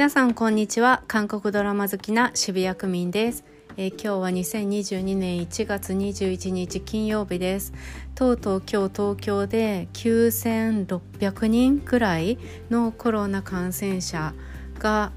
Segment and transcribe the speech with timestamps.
[0.00, 1.02] 皆さんこんにちは。
[1.08, 3.44] 韓国ドラマ好きな渋谷区民です、
[3.76, 7.74] えー、今日は2022年1月21日金曜日です。
[8.14, 12.38] とうとう今日東京で9600人くらい
[12.70, 14.32] のコロナ感染者
[14.78, 15.12] が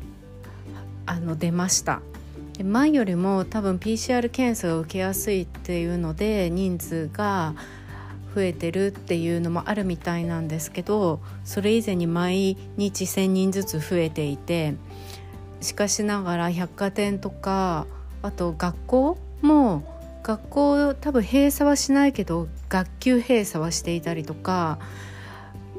[1.05, 2.01] あの出ました。
[2.61, 7.55] 前よりも多分 PCR 検査が受けやすいっていうので人数が
[8.33, 14.75] 増えてるっていうのもあるみたいなんですけどそれ以前に毎日1,000人ずつ増えていて
[15.61, 17.85] しかしながら百貨店とか
[18.21, 19.83] あと学校も
[20.23, 24.79] 学校多分閉鎖はしないけど学級閉鎖はしていたりとか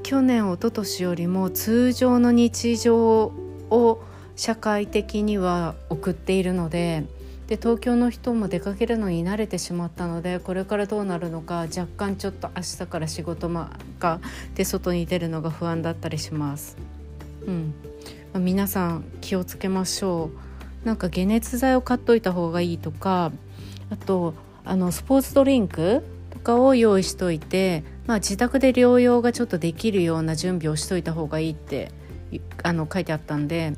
[0.03, 3.33] 去年一昨年よりも通常の日常
[3.71, 4.03] を
[4.37, 7.05] 社会的には送っているので
[7.49, 14.21] で東京の人も出かけるのに慣れてしまったのでこれからどうなるのか若干ちょっと明日から仕事が
[14.55, 16.77] で外に出るのが不安だったりします。
[17.47, 17.75] うん
[18.33, 20.31] まあ、皆さん気をつけましょ
[20.83, 23.33] うなんか解熱剤を買っといた方がいいとか
[23.91, 31.91] あとあのスポーツドリンクとかを用意しといて、まあ、自宅で療養がちょっとできるような準備をしといた方がいいって
[32.63, 33.75] あの書いてあったんで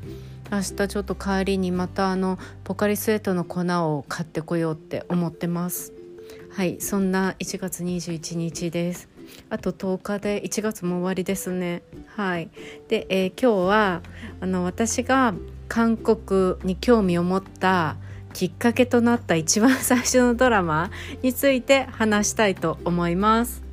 [0.51, 5.93] 明日ちょっと帰りにまたあのポカリスエットの粉を買ってこようって思ってます。
[6.51, 9.09] はいそんな1月21日です。
[9.49, 11.83] あと10日で1月も終わりですね。
[12.15, 12.49] はい。
[12.87, 14.01] で、えー、今日は
[14.39, 15.33] あの私が
[15.67, 17.97] 韓国に興味を持った
[18.33, 23.66] きっかけとなった一番最初のドラマについて話したいと思います。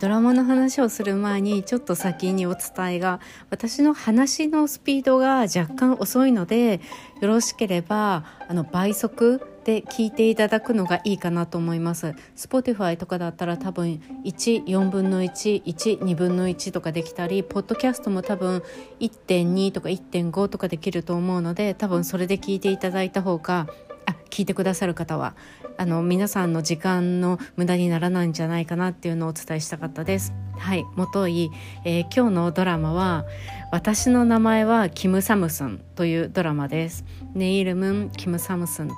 [0.00, 3.20] ドラマの話をする前にちょっと先にお伝えが
[3.50, 6.80] 私の話のスピードが若干遅いので
[7.20, 12.14] よろしければあの倍速で聞いていただくのがいいかなと思います。
[12.34, 18.62] Spotify とかだったら多分14分の112分の1とかできたりポッドキャストも多分
[19.00, 23.66] 1.2とか1.5とかできると思うので多分それで聞いていただいた方が
[24.06, 25.34] あ聞いてくださる方は
[25.80, 30.34] あの皆さんの時間の無駄にならないんじゃないかなっていうのをお伝えしたかったです。
[30.58, 31.50] はい、もとい、
[31.86, 33.24] えー、今日のドラマは
[33.72, 37.06] 「私の名前はキム・サムスン」というドラマです。
[37.32, 38.90] ネイルムン・キム・サムスン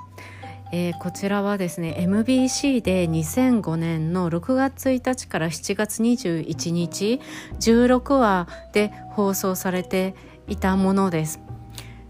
[0.73, 7.21] えー、こちらはですね MBC で2005年の6月1日から7月21日
[7.61, 10.15] 16話で放送されて
[10.49, 11.39] いたものです。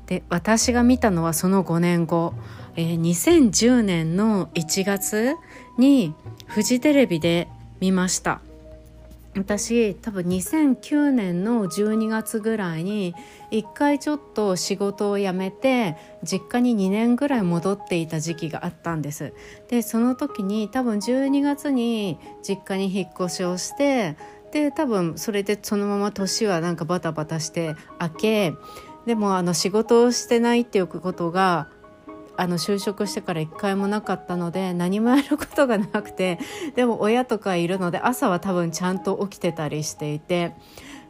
[0.07, 2.33] で私が見たのはその5年後
[2.75, 5.35] えー、2010年の1月
[5.77, 6.13] に
[6.47, 7.47] フジテレビで
[7.79, 8.41] 見ました。
[9.35, 13.15] 私多分2009年の12月ぐらいに
[13.49, 19.33] 一回ちょっと仕事を辞めて実家に2年ぐらい戻っていた時期があったんです。
[19.69, 24.15] でその時に多分12月に実家に引っ越しをして
[24.51, 28.53] で多分それでそのまま年はなんかバタバタして明け
[29.07, 31.67] でもあの仕事をしてないっていうことが
[32.37, 36.39] あの就職してから一回もなかったので何もやることがなくて
[36.75, 40.55] でも親とかいるので朝は多分ちゃんと起きてたりしていて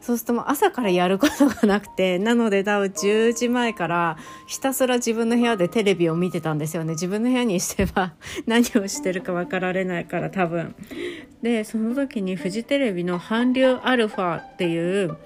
[0.04, 8.12] そうするともう朝からやることがなくてなので多分10時前からひたすら自分の部屋でテレビを見てたんですよね自分の部屋にしては
[8.46, 10.74] 何をしてるか分かられないから多分。
[11.42, 15.16] でその時にフジテレビの「韓流アルファ」っていう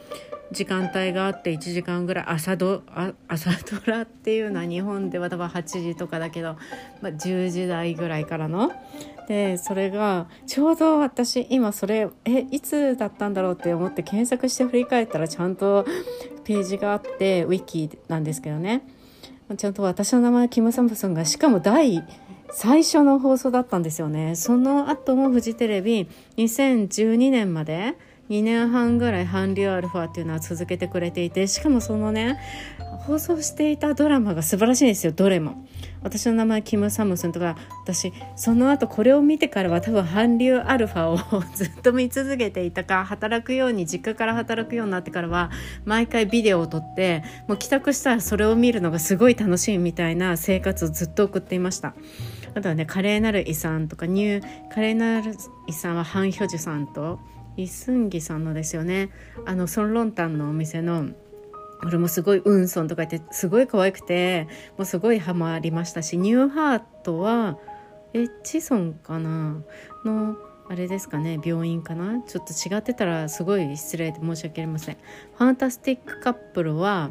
[0.52, 2.82] 時間帯があって1時間ぐらい朝ド
[3.28, 6.56] 朝ドラっていうのは日本では多分8時とかだけど、
[7.02, 8.72] まあ、10時台ぐらいからの。
[9.28, 15.84] でそれがちょうど私今それえいつだったんだろうって思って検索して振り返ったらちゃんと
[16.44, 18.88] ページがあってウィキなんですけどね
[19.58, 22.02] ちゃんと私の名前キム・サムソンがしかも第
[22.50, 32.38] 最初の放送だったんですよねその後もフジテレビ2012年まで2年半ぐらい韓流アルファっていうのは続けてくれていてしかもそのね
[33.06, 35.66] 放送していたドラマが素晴らしいんですよどれも
[36.02, 45.50] 私の名前キム・サムスンとか私その後これを見てからは多分韓流アルファを ずっと見続けていたか働くように実家から働くようになってからは
[45.84, 51.94] 毎回ビデオを撮ってもう帰宅したらそれを見るのがすごい楽しいみたいな生活をずっと送っていました。
[52.54, 55.34] あとはね華麗なる遺産とかニュー華麗なる
[55.66, 57.20] 遺産はハン・ヒョジュさんと
[57.58, 59.10] イ・スンギさんのですよね。
[59.44, 61.08] あのソルロンタンのお店の
[61.82, 64.46] これもすごいウンソンとか言ってすごい可愛くて
[64.76, 67.58] もうすごいハマりましたしニューハートは
[68.14, 69.60] えチソンかな
[70.04, 70.36] の
[70.68, 72.20] あれですかね病院かな？
[72.22, 74.96] ちょっと違ってたらすごい失礼で申し訳ありません。
[75.36, 77.10] ファンタスティックカップルは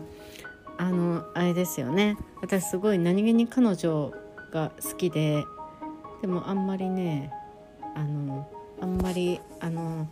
[0.77, 2.17] あのあれですよね。
[2.41, 4.13] 私すごい何気に彼女
[4.53, 5.43] が好きで
[6.21, 7.31] でもあんまりね
[7.95, 8.47] あの
[8.79, 10.07] あんまりあの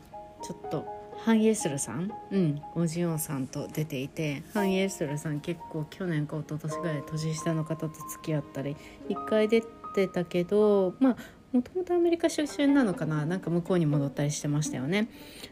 [0.45, 0.85] ちょっと
[1.23, 8.77] ハン・イェスルさん、うん、おじおさんと出ていてハン・イェスルさん結構去年か一昨年ぐらい年下の方と付き合ったり
[9.09, 9.63] 一回出
[9.95, 11.17] てたけどまあ
[11.51, 15.07] もともとアメリカ出身なのかななんか向こうに戻ったりしてましたよね。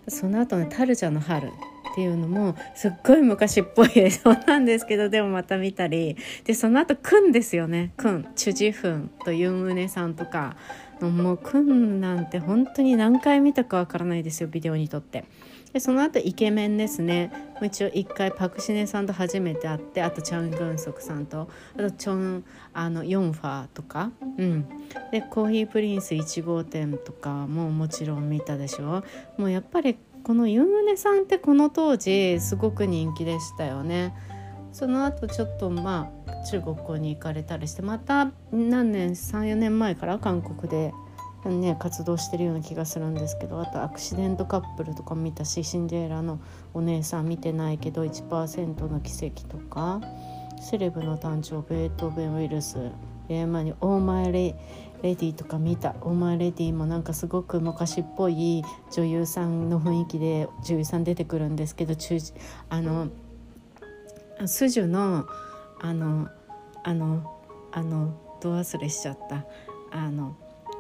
[0.10, 1.48] その後ね「タルジャの春」
[1.94, 6.18] っていうのもすっごい昔っぽい映像なんですけどでもまた見たり。
[6.44, 7.94] でその後くんですよね。
[7.96, 8.28] くん。
[8.36, 10.58] チュジフンとユンウネさんとか
[11.02, 15.26] もうくんなんて本当に何回見たかわからないですよビデオにとって。
[15.74, 17.32] でその後イケメンですね
[17.62, 24.68] 一応一回パク・シネさんと初めて会ってあとチャン・グンソクさんとあとチョンあのヨンファーとか、うん、
[25.12, 29.04] でコーヒープリンス1号店とかももちろん見たでしょ
[29.38, 34.14] もうやっぱりこのユンウネさんってこの当時すごく人気でしたよね。
[34.74, 40.94] その後ちょっとまあ中国に行かれたりしてまた何年34年前から韓国で
[41.46, 46.40] ね、活動してるような気がするんですけどあとアクシデントカップルとか見たしシンデレラの
[46.74, 50.00] お姉さん見てないけど1%の奇跡とか
[50.62, 52.92] セレブの誕生ベートーベン・ウイルス
[53.30, 54.56] えー、前に「オーマイレ
[55.02, 62.18] レディ」とか見た「オーマイレディ」もなんかすごく昔っぽい女優さんの雰囲気で女優さん出てくるんですけど中
[62.70, 63.08] あの
[64.46, 65.26] スジュの
[65.80, 66.30] あの
[66.84, 67.42] あの
[67.72, 69.46] あのど忘れしちゃった。
[69.92, 70.36] あの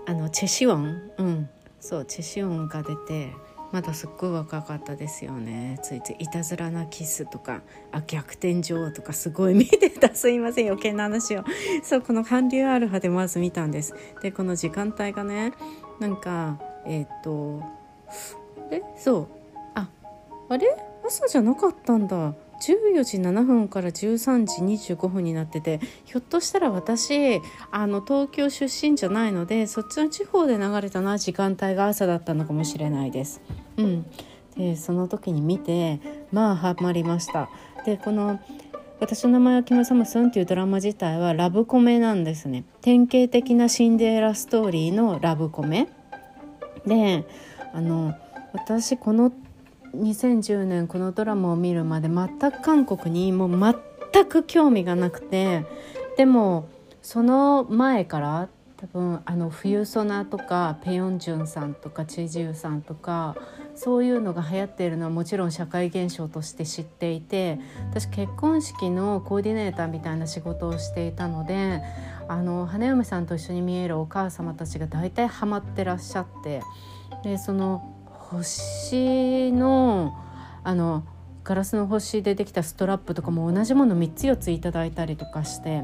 [0.05, 1.11] あのチェシオン？
[1.17, 1.50] うん。
[1.79, 3.33] そうチェシオンが出て
[3.73, 5.79] まだすっごい若かったですよね。
[5.83, 6.15] ついつい。
[6.19, 7.61] いたずらなキスとか
[7.91, 10.13] あ逆転女王とかすごい見てた。
[10.15, 11.44] すいません余計な話を。
[11.83, 13.94] そうこの韓流アルファでまず見たんです。
[14.21, 15.53] でこの時間帯がね
[16.00, 17.61] なんかえっ、と
[18.71, 18.81] え？
[18.97, 19.27] そう。
[19.75, 19.89] あ
[20.50, 20.67] あれ？
[21.05, 22.33] 朝じゃなかったんだ。
[22.63, 33.42] 14時7分から13時25分になっててひょっとしたら私あの東京出身じゃないのでそっちの地方で流れたな時間帯が朝だったのかもしれないです。
[33.77, 34.06] うん、
[34.56, 36.00] でその時に見て
[36.31, 37.50] まあハマりました。
[37.86, 38.39] でこの
[39.00, 45.89] 私の名前はキム・サムスンっていうドラマ自体はラブコメなんですね典型的なシンデレラストーリーのラブコメ
[46.86, 47.25] で
[47.74, 48.15] あの
[48.54, 49.33] 私この
[49.95, 53.75] 2010年このドラマを見るまで全く韓国にもう
[54.12, 55.66] 全く興味がなくて
[56.18, 56.68] でも
[57.01, 63.36] その前から多分あの冬ソナとかペヨンジュンさんとかチェジュさんとか
[63.75, 67.60] そういうのが流行っているのはもちろん社会現象として知っていて
[67.92, 71.81] 私結婚式のコーディネーターみたいな仕事をしていたので
[72.28, 76.62] あの花嫁さんと一緒に見えるお母様たちが大体ハマってらっしゃって
[77.24, 77.93] でその
[78.33, 80.13] 星の
[80.63, 81.03] あの
[81.44, 85.83] ガラスの星でできたストラップとかも同じもの3つ4ついただいたりとかして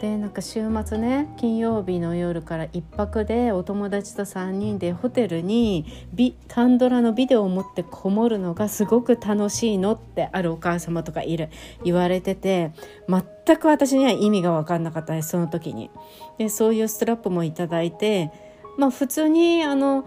[0.00, 11.48] でなんか週末ね金曜日の夜から1泊でお友達と3人でホテルにビカンドラのビデオを持ってこもるのがすごく楽しいのってあるお母様とかいる
[11.82, 12.72] 言われてて
[13.08, 15.90] 全く私には意味が分かんなかったですその時に。
[16.36, 18.30] でそういうストラップもいただいて
[18.76, 20.04] まあ普通にあの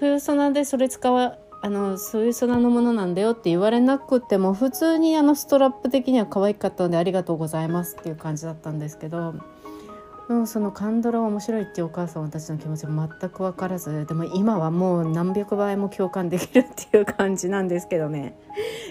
[0.00, 9.34] 冬ソナでそれ使わあのそういうソナのものなんだよって言われなくても普通にあのストラップ的には可愛かったのでありがとうございますっていう感じだったんですけど
[10.46, 18.34] そのカンドラ面白いっていうお母さんたちの気持ちは全く分からずでも今はもう何百倍も共感できるっていう感じなんですけどね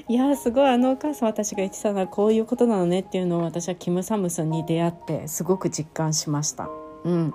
[0.08, 6.70] いやすごいあのお母さん私が言ってたのはこういうことなのねっていうのを私はキム・サムスンに出会ってすごく実感しました。
[7.04, 7.34] うん、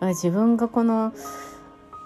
[0.00, 1.12] 自分がこの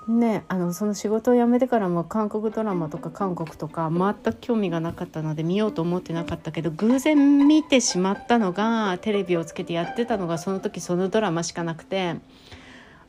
[0.09, 12.17] ね、あのその仕事を辞めてからも韓国ドラマとか韓国とか全く興味がなかったので見ようと思ってなかったけど偶然見てしまったのがテレビをつけてやってたのがその時そのドラマしかなくて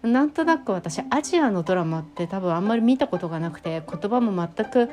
[0.04, 4.92] なんとなく私アジアのドラマって多分あんまり見たことがなくて言葉も全く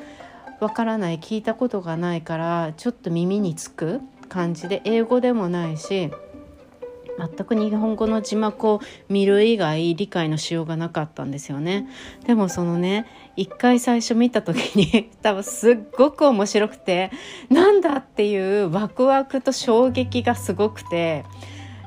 [0.59, 6.09] わからない聞いたことがないからちょっと耳につく感じで英語でもないし。
[7.35, 11.87] 全く日本語の字幕を見る以外理解のしようがなかったんですよね。
[12.25, 17.11] でもそのね一回最初見た時に 多分すっごく面白くて
[17.49, 21.23] なんだっていうワクワクと衝撃がすごくて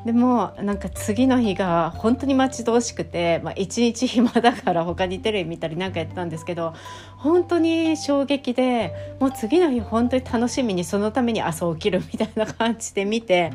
[0.05, 6.75] でもなんか次の日が本当に待ち遠しくて、まあ、一日暇だから他にテレビ見たりなんかやってたんですけど
[7.17, 13.51] 本当に衝撃でもう次の日本当に楽しみにそのために朝起きるみたいな感じで見て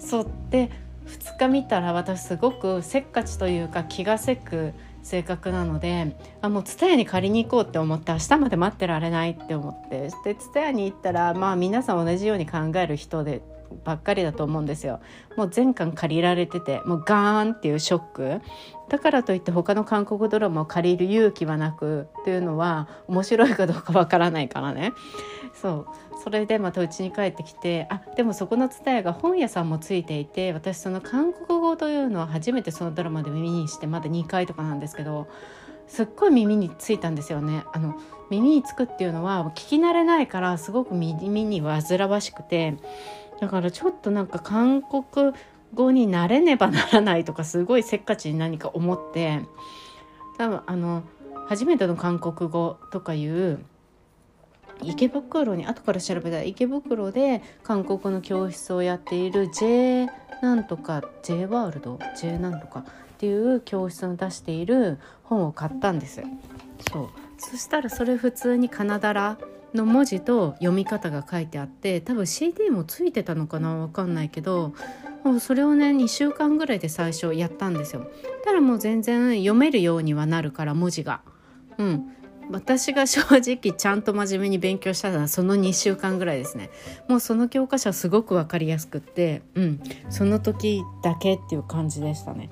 [0.00, 0.70] そうで
[1.06, 4.72] 2日見たら私すごくせっかちというか気がせく
[5.02, 13.42] 性格なのであもう蔦屋に借りに行こうって思って明日まで待ってられないって思ってで蔦屋に行ったらまあ皆さん同じように考える人で
[13.84, 15.00] ばっかりだと思うんですよ。
[15.36, 18.40] もう全巻借りられててもうガーンっていうショック。
[18.88, 24.92] だからといって他の韓国ドラマを借りる勇気はなくっていうのは面白いかどうかわからないからね。
[25.54, 26.05] そう。
[26.26, 35.28] それでまた家に帰ってきてあでもそこの蔦屋が本屋さんもついていて私その韓国語というのは初めてそのドラマで耳にしてまだ2回とかなんですけど
[35.86, 37.62] すっごい耳についたんですよね。
[37.72, 37.94] あの
[38.28, 42.74] 耳につくっていうのは聞き慣れないからすごく耳に煩わしくて
[43.40, 45.32] だからちょっとなんか韓国
[45.74, 49.42] 語になれねばならないとかすごいせっかちに何か思って
[50.38, 51.04] 多分あの
[51.46, 53.64] 初めての韓国語とかいう
[54.82, 60.06] 池袋に後から調べたら池袋で韓国の教室をやっている J
[60.42, 62.84] なんとか J ワールド J なんとかっ
[63.18, 66.22] ていう教室の出している本を買ったんです。
[66.92, 67.08] そう。
[67.38, 69.38] そしたらそれ普通にカナダラ
[69.74, 74.72] の文字と読み方が書いてあって多分 CD もついてたのかな分かんないけど
[75.22, 78.10] もうそれをね2週間ぐらいで最初やったんですよ。
[78.44, 81.20] たらもう全然読めるようにはなるから文字が。
[81.78, 82.15] うん。
[82.50, 86.70] 私が正直ちゃんと真面目に勉強したのはその2週間ぐらいですね。
[87.08, 89.80] もうその教科書はすごく分かりやすくってうん。
[90.10, 92.50] その時だけっていう感じでしたね。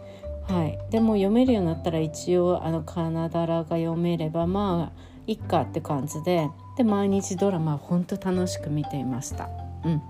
[0.48, 9.48] はい、でも読めるようになったら一応あのカナダラが読めればまあいっかって感じでで毎日ドラマ本当楽しく見ていました。
[9.84, 10.02] うん。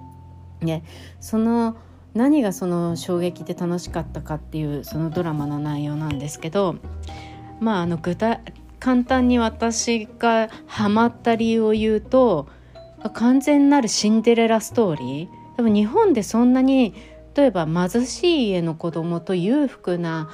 [0.60, 0.82] ね、
[1.20, 1.76] その
[2.14, 6.76] 何がその衝撃で楽しかったかっていうそのドラマの内容なんですけど
[7.60, 8.40] まああの具体
[8.84, 12.48] 簡単に私がハマった理由を言うと
[13.14, 16.94] 完全なるシンデレラストーリー多分日本でそんなに
[17.34, 20.28] 例えば貧しい家の子供と裕福な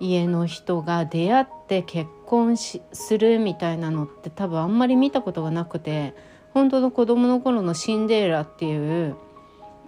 [0.00, 6.14] 家の人が出会って結婚しするみたいなのって多分あんまり見たことがなくて
[6.54, 9.14] 本当の子供の頃のシンデレラっていう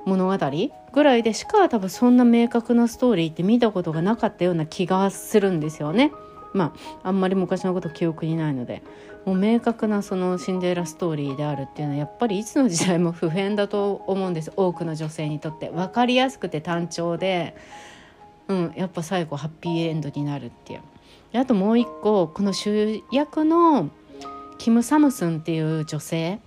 [0.04, 0.38] 物語
[0.92, 6.12] ぐらいでしか多分そんな明確なストーリーって見たことがなかったような気がするんですよね。
[6.52, 8.82] まああんまり昔のこと記憶にないので
[9.24, 14.52] もう明確なそのシンデレラストーリーであるっていうのはやっぱりいつの時代も普遍だと思うんです。
[14.56, 15.68] 多くの女性にとって。
[15.70, 17.54] 分かりやすくて単調で、
[18.48, 20.80] うん、やっぱ最後ハッピーエンドになるっていう。
[21.32, 23.90] であともう一個この主役の
[24.58, 26.40] キム・サムスンっていう女性。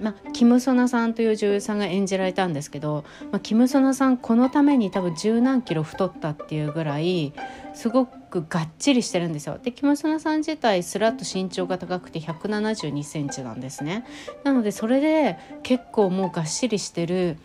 [0.00, 7.34] まあ、キム・ソナさんという女優さんが演じられたんですけど、まあ、キム・ソナさんこのために多分十何キロ太ったっていうぐらい
[7.74, 9.58] すごくがっちりしてるんですよ。
[9.62, 14.04] でキム・ソナさん自体スラッと身長が高くて1 7 2センチなんですね。
[14.44, 17.36] なのでそれで結構もうがっしりしてる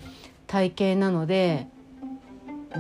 [0.47, 1.67] 体型なので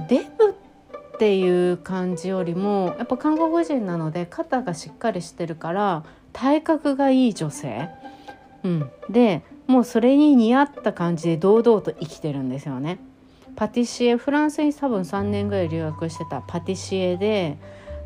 [0.07, 7.89] デブっていう感じよりもやっぱ韓国人なので肩がしっかりしてるから体格がいい女性。
[8.63, 12.99] うん、でもうそれに似合った感じで堂々と生きてるんですよね。
[13.55, 17.57] パティシエフランスに多分3年ぐらい留学してたパティシエで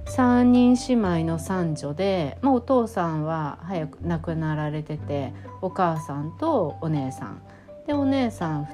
[0.10, 7.42] 3人姉妹の三女で、まあ、お父さんは早く亡くなられててお母さんとお姉さん。
[7.86, 8.68] でお姉さん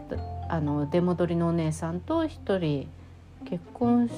[0.49, 2.89] あの出戻りのお姉さんと1人
[3.45, 4.13] 結婚し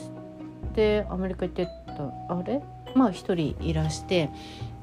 [0.74, 2.62] てアメリカ行ってたあれ？
[2.96, 4.30] まあ1人いらして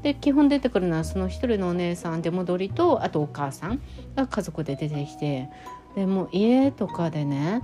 [0.03, 3.81] で基本出てくるのはその一人のお姉さん出戻りとあとお母さん
[4.15, 5.49] が家族で出てきて
[5.95, 7.63] でも家とかでね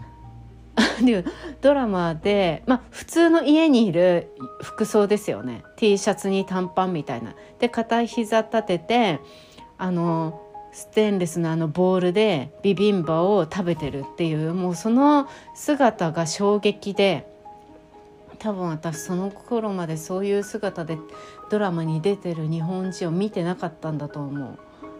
[1.61, 4.31] ドラマで、まあ、普通の家にいる
[4.63, 7.35] 服装ですよね T シャツに短パンみたいな。
[7.59, 9.21] で片膝立てて
[9.79, 10.41] あの
[10.73, 17.27] ステンレスのあのボールでビビンバを食べてるっていうもうその姿が衝撃で
[18.39, 20.97] 多分私その頃までそういう姿で
[21.51, 24.59] ドラマに出てる日本人を見てなかったんだと思う。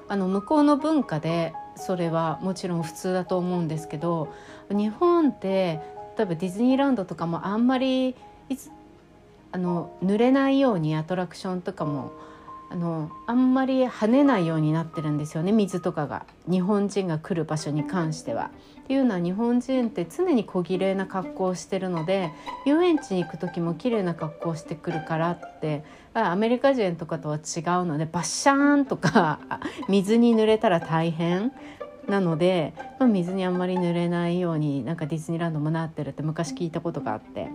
[0.09, 4.33] あの向こうの文化でそれはもちろん普通だと思うんですけど
[4.71, 5.81] 日本って
[6.17, 8.15] 例えばディズニーランドとかもあんまり
[8.49, 8.71] いつ
[9.53, 12.13] あの濡れないようにアトラクションとかも
[12.71, 18.51] あのあんまり跳ねないようになってるんですよね水とかが日本人が来る場所に関しては。
[18.81, 22.33] っていうのは日本人って常に小綺麗な格好をしてるので
[22.67, 27.41] 遊園地に行く時も綺麗な格好をしてくるからってアメリカ人とかとは違う
[27.87, 29.39] のでバッシャーンとか
[29.89, 31.53] 水に濡れたら大変
[32.09, 37.49] なので、まあ、水にあんまり濡れないようになんかディズニーランドもなってるって昔聞いたことがあって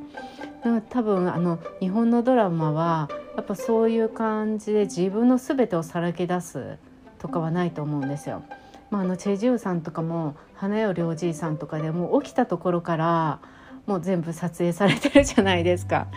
[0.90, 6.78] 多分あの日本のドラマはやっぱそういう感じで自分の全てをさらけ出す
[7.20, 8.44] とかはないと思うんですよ。
[8.90, 13.40] まあ、あのチェ・ジュさんとかも花よりおじいさんとかでも起きたところから
[13.86, 16.08] もう全部撮影されてるじゃないですか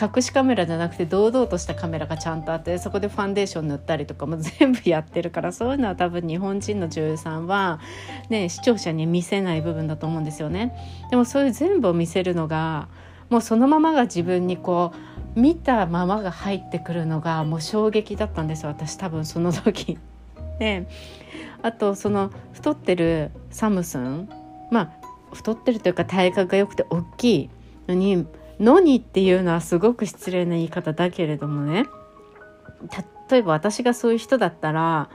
[0.00, 7.80] 隠しカメラじゃなくて堂々としたカメラがちゃんとあってそこでファンデーション塗ったりとかも全部やってるからそういうのは多分日本人の女優さんは、
[8.28, 10.74] ね、視聴者に見せない部分だと思うんですよね。
[11.10, 12.88] でもそういう全部を見せるのが
[13.30, 14.92] もうそのままが自分にこ
[15.36, 19.98] う見たままが入ってくるのがもう衝撃だったんです私多分その時。
[20.58, 20.86] で
[21.62, 24.28] あとその太ってるサムスン
[24.70, 27.50] まあ太ってるというか体格が良くて大きい
[27.88, 28.26] のに
[28.60, 31.86] 「のに」っていうのはすごく失礼な言い方だけれどもね
[33.30, 35.10] 例えば私がそういう人だったら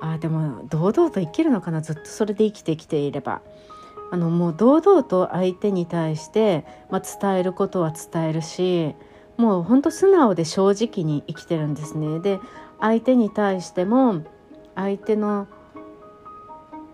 [0.00, 1.80] あでも堂々と生きるのかな？
[1.82, 3.42] ずっとそれで生きてきていれば。
[4.12, 8.96] あのもう堂々と相手に対して、まあ、伝えることは伝えるし
[9.36, 12.18] もうほんと素直で正直に生きてるんですね。
[12.18, 12.40] で
[12.80, 14.22] 相手に対しても
[14.74, 15.46] 相手の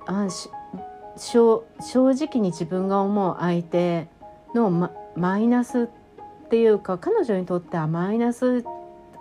[0.04, 0.28] あ
[1.16, 4.08] 正直に自分が思う相手
[4.54, 8.64] のママイナスっていうか彼女にとってはマイナス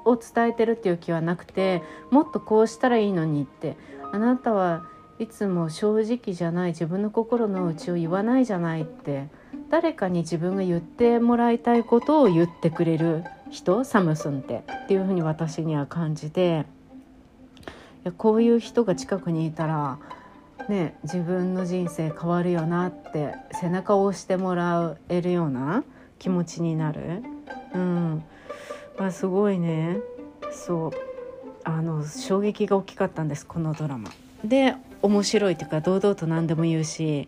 [0.04, 3.78] を伝えてるっていう気はなくてもっとこうしたらいいのにって。
[4.12, 4.86] あなたは
[5.20, 9.28] いつも正直じゃない自分の心の内を言わないじゃないって。
[9.70, 16.66] 誰かに自分が言ってもらいたいことを言ってくれる人サムスンってっていうふうに私には感じて。
[18.04, 19.98] いやこういう人が近くにいたら
[20.70, 25.84] ね、自分の人生変わるよなって背中を押してもらえるような
[26.20, 27.24] 気持ちになる、
[27.74, 28.24] うん。
[28.98, 29.98] まあ、すごいね。
[30.52, 30.92] そう。
[31.66, 34.12] あの衝撃が大きかったんですこのドラマ。
[34.44, 37.28] で面白いというか堂々と何でも言うし、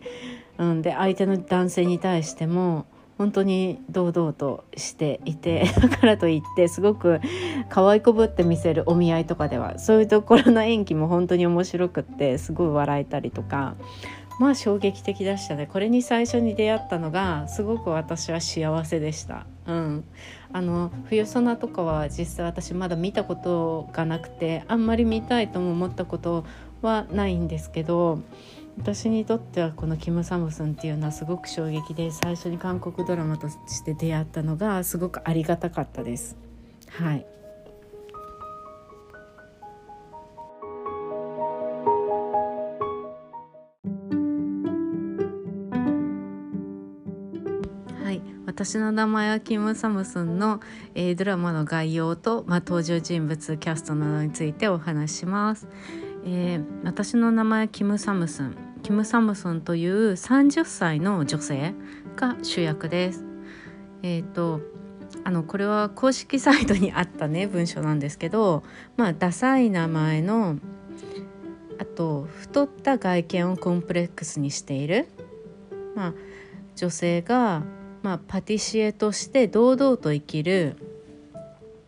[0.58, 2.86] うん、で相手の男性に対しても
[3.18, 7.20] 本当に堂々としていて だからといってすごく
[7.68, 13.74] 可愛こぶって見せるお見合いとかではそういうところの演技も本当に面白くってすごい笑えたりとか
[14.38, 19.46] まあ衝撃的でしたねこれに最初に出会ったのがすごく私は幸せでした。
[19.66, 20.04] うん、
[20.50, 26.44] あの冬ソナとかは実際私まだ見たことがなくてあんまり見たいとも思ったこと
[26.80, 28.20] はないんですけど
[28.78, 36.36] 私にとってはこのキム・サムスンっていうのはすごく衝撃で最初に韓国ドラマとして出会ったのがすごくありがたかったです。
[36.88, 37.26] はい。
[48.46, 50.58] 私の名前はキム・サムスンの、
[50.96, 55.68] えー、ドラマの概要と、まあ、登場人物キャストなどについてお話します、
[56.24, 58.67] えー、私の名前はキム・サムスン。
[58.82, 61.74] キム・サムソンという30歳の女性
[62.16, 63.24] が主役です。
[64.02, 64.60] えっ、ー、と
[65.24, 68.62] あのこれは公式サイトにあったね 文章なんですけど
[68.96, 70.58] まあダサい名前の
[71.78, 75.08] あと太った外見をコンプレックスにしている、
[75.94, 76.14] まあ、
[76.74, 77.62] 女性が、
[78.02, 80.76] まあ、パティシエとして堂々と生きる、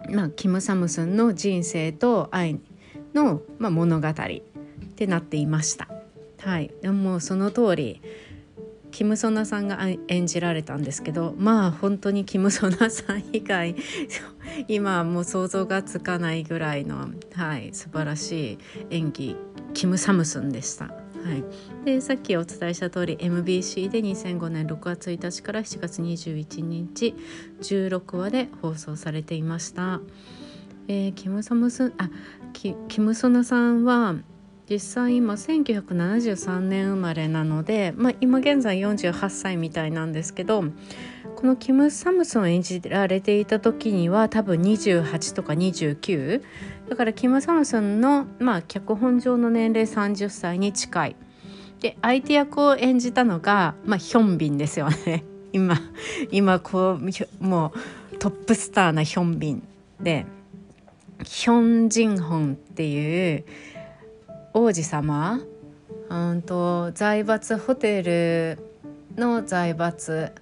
[0.09, 2.61] まあ、キム・サムスンの人生と愛
[3.15, 4.13] の、まあ、物語っ
[4.95, 5.89] てなっていました。
[6.41, 8.01] はいでもその通り
[8.91, 13.77] キム・ソナさんが演じられたんですけどまあ本当にキム・ソナさん以外
[14.69, 18.59] 今はもう想像がつかないぐらいの、はい、素晴らしい
[18.91, 19.37] 演技
[19.75, 20.87] キム・サムスンでした。
[20.87, 21.45] はい、
[21.85, 27.15] でさっきお伝えした通り MBC で2005年6月1日から7月21日
[27.61, 30.01] 16話で放送されていました。
[30.89, 32.11] えー、キム・サムスンあ
[32.53, 34.17] キキム・ソナさんは
[34.71, 40.63] 実際今1973年生まれなので、まあ、今現在48歳みたいなんですけど
[41.35, 46.41] このキム・サムソンを演じられていた時には多分28とか29
[46.89, 51.17] だからキム・サムソンの、まあ、脚本上の年齢30歳に近い。
[51.81, 55.25] で相手役を演じたのが、まあ、ヒョンビンですよね。
[55.53, 55.81] 今
[56.31, 57.73] 今こうも
[58.13, 59.63] うトップスターなヒョンビン
[60.01, 60.27] で。
[61.23, 63.45] ヒョン・ジンホンっていう
[64.53, 65.41] 王子様？
[66.09, 68.59] うんと財閥ホテル
[69.17, 70.33] の財閥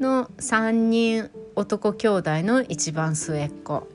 [0.00, 3.86] の3人男兄弟の一番末っ子。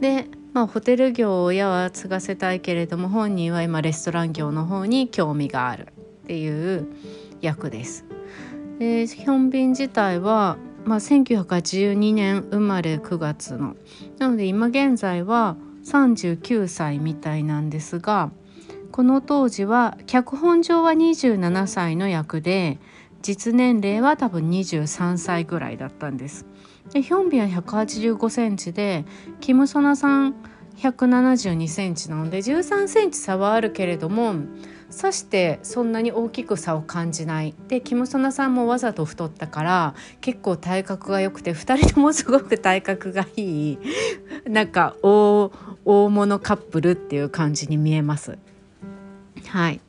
[0.00, 5.88] で、まあ、ホテル業を親は継がせたいけれども本人は今レストラン業の方に興味がある
[6.24, 6.86] っていう
[7.40, 8.04] 役です。
[8.78, 13.76] でヒョンビン自体は、まあ、1982年生まれ9月の。
[14.18, 18.30] なので今現在は39歳みたいなんですが
[18.94, 22.78] この当時は脚本上は27歳の役で
[23.22, 26.46] 実年齢は多分23歳ぐらいだったんです。
[26.92, 29.04] でヒョンビは185センチで
[29.40, 30.36] キム・ソナさん
[30.76, 34.36] 172センチなので13センチ差はあるけれども
[34.90, 43.78] さしてそんなに大きく差を感じないでキム・ソナさんもわざと太ったから結構体格が良くて2人ともすごく体格がいい
[44.44, 45.50] なんか大
[45.84, 48.38] 大物カップルっていう感じに見えます。
[49.46, 49.80] はい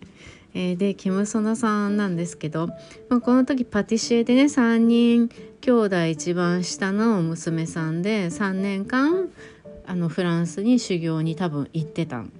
[0.53, 2.67] えー、でキム・ソナさんなんですけど、
[3.09, 9.29] まあ、この時パティシエでね3人兄弟一番下の娘さんで3年間
[9.85, 12.31] あのフランスに修行に多分行ってたん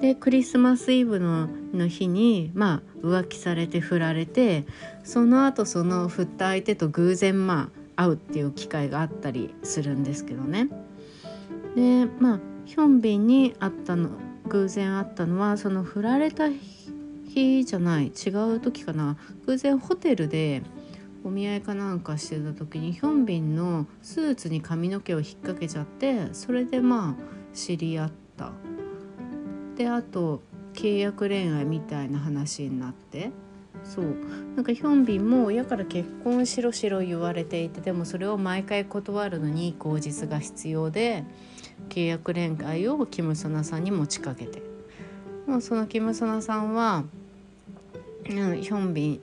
[0.00, 4.64] でクリスマスイブのの日にまあ浮気されて振られて
[5.04, 10.68] その後その振った相手と偶然まあ会うっていう機会があったりするんですけどね。
[11.74, 14.10] でまあヒョンビンに会ったの
[14.48, 19.16] 偶然会ったのはその振られた日じゃない違う時かな。
[19.46, 20.62] 偶然ホテルで
[21.24, 28.52] お見合いかなんかしてた時にヒョンビンのスーツに髪の毛を引っ掛けちゃってそれでまあ知り合った。
[29.76, 30.42] であと
[30.74, 33.30] 契約恋愛みたいな話になって。
[33.84, 34.16] そう。
[34.56, 41.24] なんかヒョンビンも親から結婚しろしろ言われていてでもそれを毎回断るのに口実が必要で。
[41.88, 44.62] 契約恋愛をキム・ソナさんに持ちかけて。
[45.46, 47.04] もうそのキム・ソナさんは、
[48.28, 49.20] うん、ヒョンビン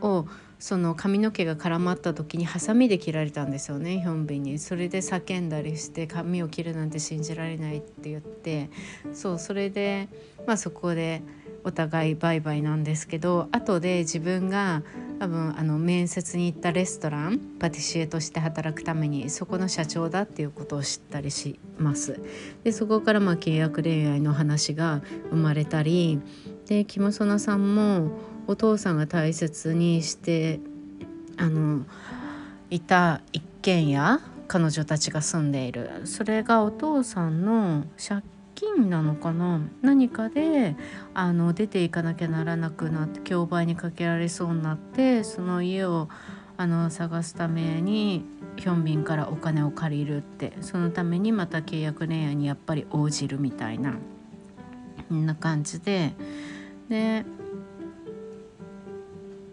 [0.00, 0.26] を
[0.58, 4.58] その髪の毛が絡まった時にハサミで切られたんですよねヒョンビンに。
[4.58, 8.70] それで叫んだりして髪を切るなんて信じられないって言って。
[9.12, 10.08] そうそれで
[10.46, 11.22] まあそこで
[11.64, 14.82] お互いバイバイなんですけど後で自分が
[15.18, 22.20] 多分あの面接に行ったレストランパティシエとして働くためにそこの社長だっていうことを知ったりします。
[22.64, 26.20] でそこからまあ契約恋愛の話が生まれたり
[26.66, 28.10] でキム・ソナさんも
[28.46, 30.60] お父さんが大切にして
[31.36, 31.84] あの
[32.70, 36.02] いた一軒家彼女たちが住んでいる。
[36.04, 38.22] それがお父さんの借
[38.60, 39.58] 金なのかな？
[39.80, 40.76] 何かで
[41.14, 46.10] あの出ていかなきゃならなくなって競売にかけられそうになってその家を
[46.58, 48.22] あの探すために
[48.56, 53.94] ヒョンビンからお金を借りるってそのためにまた契約恋愛にやっぱり応じるみたいな
[55.08, 56.12] こんな感じで
[56.90, 57.24] で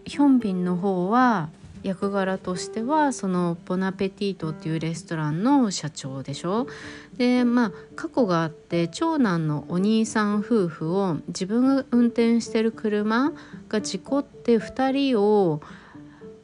[0.04, 1.50] ヒョンビンの方は
[1.84, 6.68] 役柄としてはそのボナペティートっていうレストランの社長でしょ？
[7.18, 13.34] でまあ過去があって長男のお兄さん夫婦を自分が運転してる車
[13.70, 15.62] が事故って2人を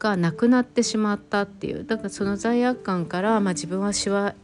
[0.04, 1.86] が亡くなってしまったっていう。
[1.86, 4.36] だからその罪悪感から、まあ、自分は幸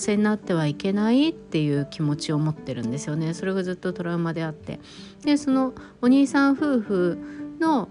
[0.00, 3.32] せになってはいけないっていう気持ちを持ってるんですよね。
[3.32, 4.80] それがずっとトラウマであって。
[5.22, 7.18] でそのお兄さん夫婦
[7.60, 7.88] の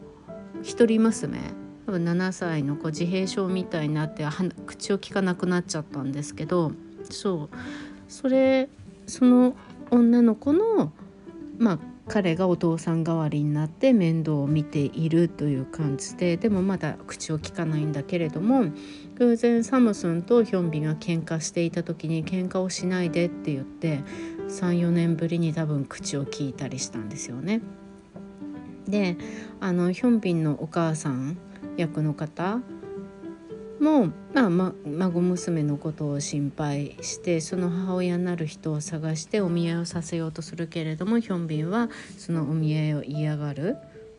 [0.62, 1.39] 一人娘
[1.86, 4.26] 多分7歳の子自閉症みたいになって
[4.65, 6.71] 口を聞かなくなっちゃったんですけど
[7.10, 7.56] そう
[8.08, 8.70] それ
[9.08, 9.56] その
[9.91, 10.91] 女の子の
[11.58, 18.65] まあ彼がお父さん代わりになって面倒を見ているという感じででもまだ口を聞かないんだけれども
[19.15, 24.04] 偶然サムスンとヒョンビが喧嘩していた時に喧嘩をしないでって言って
[24.50, 27.62] 34年ぶりに多分口を聞いたりしたんですよね。
[28.88, 29.18] で
[29.60, 31.38] あのヒョンビンのお母さん
[31.76, 32.60] 役の方
[33.80, 43.78] も、まあ、ま孫娘のことを心配してその母親になる人を探してお見合いをさせようとするけれどもヒョンビンはそのお見合いを嫌がる。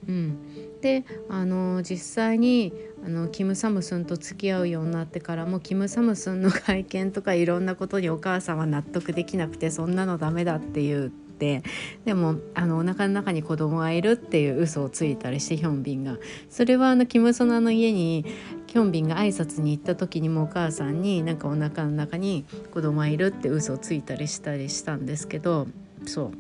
[0.09, 2.73] うん、であの実際に
[3.05, 11.62] あのキム・サムスンと付き合うようになってからもキム・サムスンの会見とかいろんなことにお母さんは納得できなくてそんなのダメだっていうって
[12.07, 16.16] でもあのお腹の中に子供がいるっていう嘘をついたりしてヒョンビンが
[16.49, 18.25] それはあのキム・ソナの家に
[18.66, 25.66] ヒョンビンが挨拶に行った時にもお母さんになんかお腹の中に子供がいるって嘘をついたりしたりしたんですけど
[26.05, 26.33] そ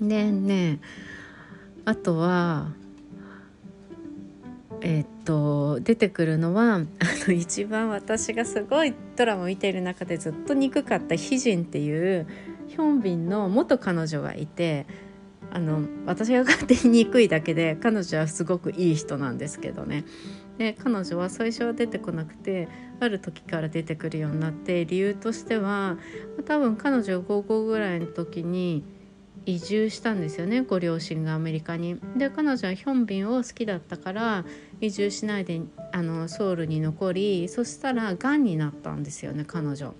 [0.00, 0.08] う。
[0.08, 0.80] でね
[1.84, 2.72] あとは
[4.82, 6.78] え、っと出てくるのはあ
[7.26, 12.26] の一番私がすごいドラマを見ている中でずっと憎かったヒジンっていう
[12.68, 14.86] ヒョンビンの元彼女がいて
[15.52, 20.04] あの私が勝手に憎いだけで彼女はすごくいい人なんですけどね。
[20.60, 22.68] で彼女は最初は出てこなくて
[23.00, 25.96] ある時から出てくるようになって理由としては
[26.44, 28.84] 多分彼女高校ぐらいの時に
[29.46, 31.98] 移住したんですよねご両親がアメリカに。
[32.14, 34.44] で彼女はヒョンビンを好きだったから
[34.82, 39.94] 移住しないであのソウルに残りそしたらがんになったんですよね彼女。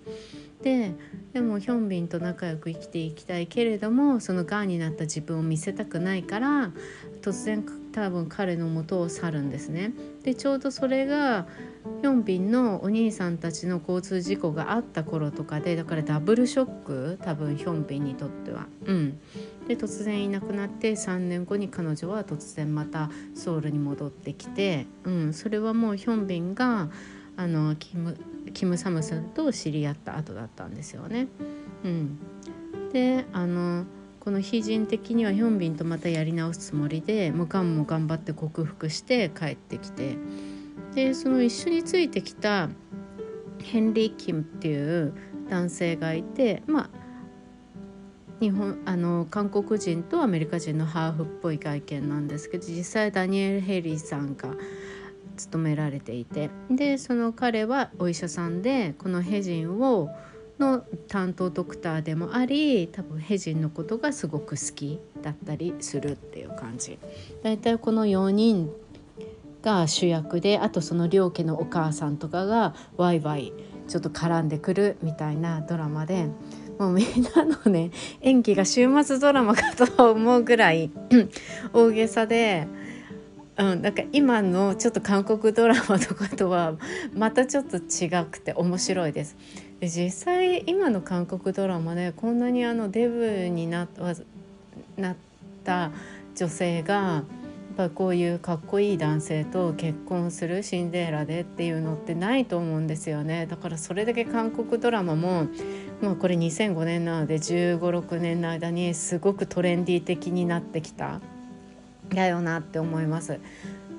[0.62, 0.92] で
[1.32, 6.70] でもヒョンビンと仲良く生きていきたいけれどもそのがんになった自分を見せたくないから
[7.22, 9.92] 突然多分彼の元を去るんですね。
[10.22, 11.46] でちょうどそれが
[12.02, 18.66] ヒョンビンのお兄さんたちの交通事故があった頃とかでだからダブルショック多分ヒョンビンにとっては。
[18.84, 19.18] うん、
[19.66, 26.90] で突然いなくなって3年後に彼女は突然またソウルに戻ってきて、うん、それはもうヒョンビンが
[27.36, 28.16] あのキム
[28.52, 31.28] キム・サムさんと知り合った後だったんですよね。
[31.84, 32.18] うん、
[32.92, 33.84] であの
[34.30, 40.16] この非人的にはヒョンビンとまたやり直すつもりでもうがんも頑張って克服して帰ってきて
[40.94, 42.68] でその一緒についてきた
[43.60, 45.14] ヘンリー・キムっていう
[45.48, 46.90] 男性がいてまあ
[48.38, 54.54] 日本あの韓国人とアメリカ人のハーフっぽい外見なんですけど実際ダニエル・ヘリーさんが
[55.36, 60.08] 勤められていてでその彼はお医者さんでこのヘジンを
[60.60, 66.98] の担当ドクターでもあり多分ヘジンのことがすごく好きだったりするっていう感じ。
[67.42, 68.70] だいたいこの4人
[69.62, 73.52] が主役であとその両家のお母さんとかがワイワイ
[73.88, 76.28] ちょっと絡んでくるみたいなドラマで
[76.78, 80.90] もうみんなのね演技が週末ドラマかと思うぐらい
[81.72, 82.66] 大げさで。
[83.58, 86.76] うん、なんか今のちょっと韓国ドラマとかとは
[87.14, 89.36] またちょっと違くて面白いです。
[89.82, 93.88] 実際今の韓国ドラマでこんなにあのデブになっ
[95.64, 95.90] た
[96.36, 97.22] 女性がや
[97.86, 105.46] っぱこういうかっこいい男性と結婚するシンデレラでっていうのってないと思うんですよねだからそれだけ韓国ドラマも、
[106.02, 111.20] まあ、これ2005年なので1 5 6年の間にすごくトレンディー的になってきた。
[112.14, 113.40] だよなって思います。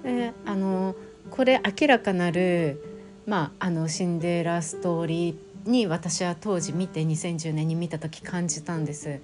[0.04, 0.96] であの
[1.30, 2.84] これ明らかなる、
[3.26, 9.20] まあ、あのシンデレラストーリーに私は当時見て2010年に見た時感じたんです。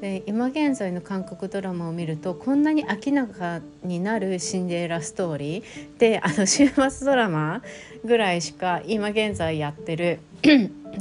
[0.00, 7.62] で今現在の韓国ドラマを見るとこんなに明らかになるシンデレラストーリーであの週末ドラマ
[8.04, 10.20] ぐらいしか今現在やってる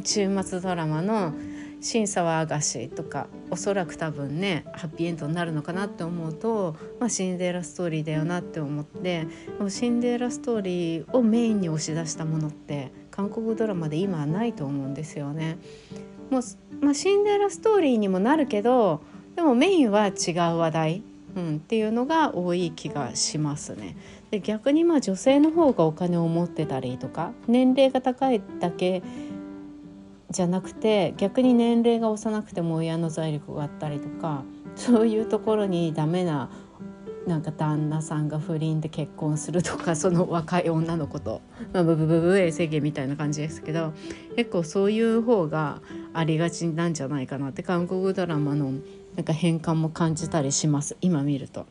[0.04, 1.34] 週末ドラマの
[1.82, 9.28] 審査はあがしとかおそらく多分ねハッピーエンドになるのかなって思うと、まあ、シンデレラストーリーだよなって思ってで
[9.60, 15.58] もシンデレラストーリーをメインに押し出したものって韓国ドラマで今はないと思うんですよね。
[16.30, 16.42] もう
[16.82, 19.02] まあ、シンデレラストーリーにもなるけど
[19.36, 21.04] でもメインは違う話題、
[21.36, 23.96] うん、っていうのが多い気がしますね。
[24.32, 29.04] で逆にまあ女性の方がお金を持ってたりとか年齢が高いだけ
[30.32, 34.44] じゃなくて逆に年齢が幼くても親の財力があったりとか
[34.76, 36.50] そういうところにダメな
[37.28, 41.42] なんか旦那さんが不倫で結婚するとかその若い女の子と、
[41.72, 43.94] まあ、ブブブブ衛生芸みたいな感じですけど
[44.36, 45.82] 結構そういう方が
[46.14, 48.72] ありがちなんじゃないかなって韓国ドラマの
[49.16, 51.68] なんか変換も感じたりします今見ると。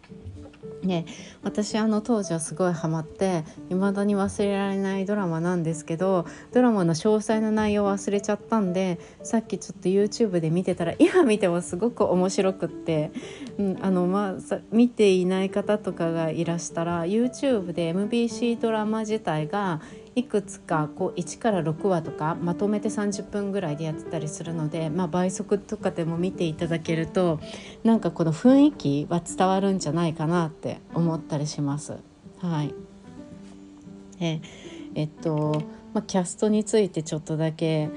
[0.83, 1.05] ね、
[1.43, 13.11] 私あの当時はすごいハマっていまだに忘れられないドラマなんですけどドラマの詳細の内容忘れちゃったんでさっきちょっと YouTube で見てたら今見てもすごく面白くって、
[13.59, 19.83] うん、あのまあ見ていない方とかがいらしたら YouTube で MBC ドラマ自体が
[20.17, 27.41] いくつかこう1から6話とかまとめて30分ぐらいでやってたりするので、まあ、倍速とかでも見ていただけると
[27.85, 31.97] なんかこの雰囲気は伝わるんじゃないかなって思ったりします。
[32.39, 32.75] はい
[34.21, 34.41] え
[34.95, 35.63] えっと
[35.95, 37.89] まあ、キャストについてちょっとだけ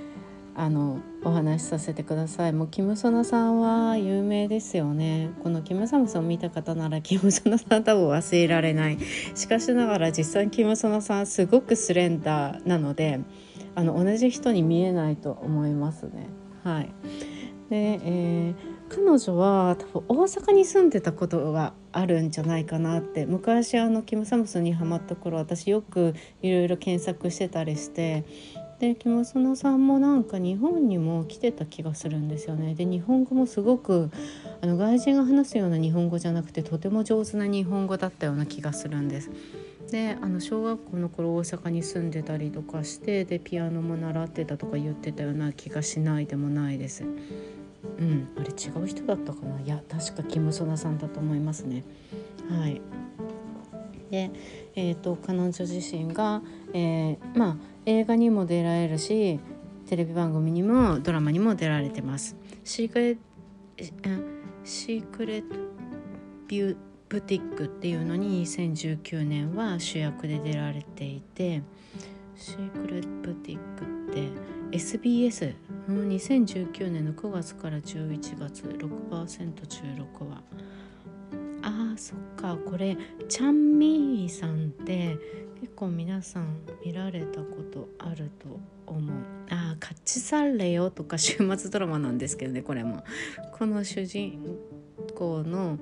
[0.56, 2.54] あのお話しさせてください。
[2.54, 5.32] もうキム・ソナさんは有名ですよね。
[5.42, 8.98] このキム・サムさんを見た方ならキム・ソナさん多分忘れられない。
[9.34, 13.22] しかしながら実際キム・ソナさんすごくスレンダーなので
[13.76, 16.30] あの同じ人に見えないと思いますね。
[16.64, 16.90] はい。
[17.70, 18.56] で、えー、
[18.90, 23.26] 彼女は多分大阪に住んでたことがあるんじゃないかなって。
[23.26, 26.14] 昔あのキム・サムスンにハマった頃私よく
[26.44, 28.26] いろいろ検索してたりして
[28.84, 34.12] でキム・ソナさんもなんか日本にも来てた気がするんですよねで日本語もすごく
[34.62, 39.32] あの外人が話すような日本語じゃなくてとても上手な日本語だったような気がするんです。
[39.90, 47.06] であの小学校の頃大阪に住んでたりとかしてでピアノも習ってたとか言ってたような気がしないでもないです。
[47.06, 49.62] うん、あれ違う人だったかな？
[49.62, 51.86] いや確かキム・ソナさんだと思いますね。
[52.50, 52.82] はい
[54.12, 54.30] で、
[54.76, 56.42] えーと、彼女自身が、
[56.74, 59.40] えー、まあ映画にも出られるし
[59.88, 62.36] テレビ番組にもドラマにも出られてます。
[62.64, 63.18] シークレ
[64.64, 65.56] シークレット
[66.48, 66.78] ビュ
[67.10, 71.62] ブティックっていうのに2019年は主役で出られていて
[72.36, 74.30] シークレットブティックって
[74.72, 75.54] SBS
[75.88, 80.42] の2019年の9月から11月6%中6話
[81.64, 82.58] あーそっか。
[82.58, 82.98] これ
[83.28, 85.18] チャンミーさんって
[85.62, 89.16] 結構皆さん見られたことあると思う。
[89.50, 93.04] ああカッチサンレよとか週末ドラマなんですけどねこれも。
[93.52, 94.58] この主人
[95.16, 95.80] 公の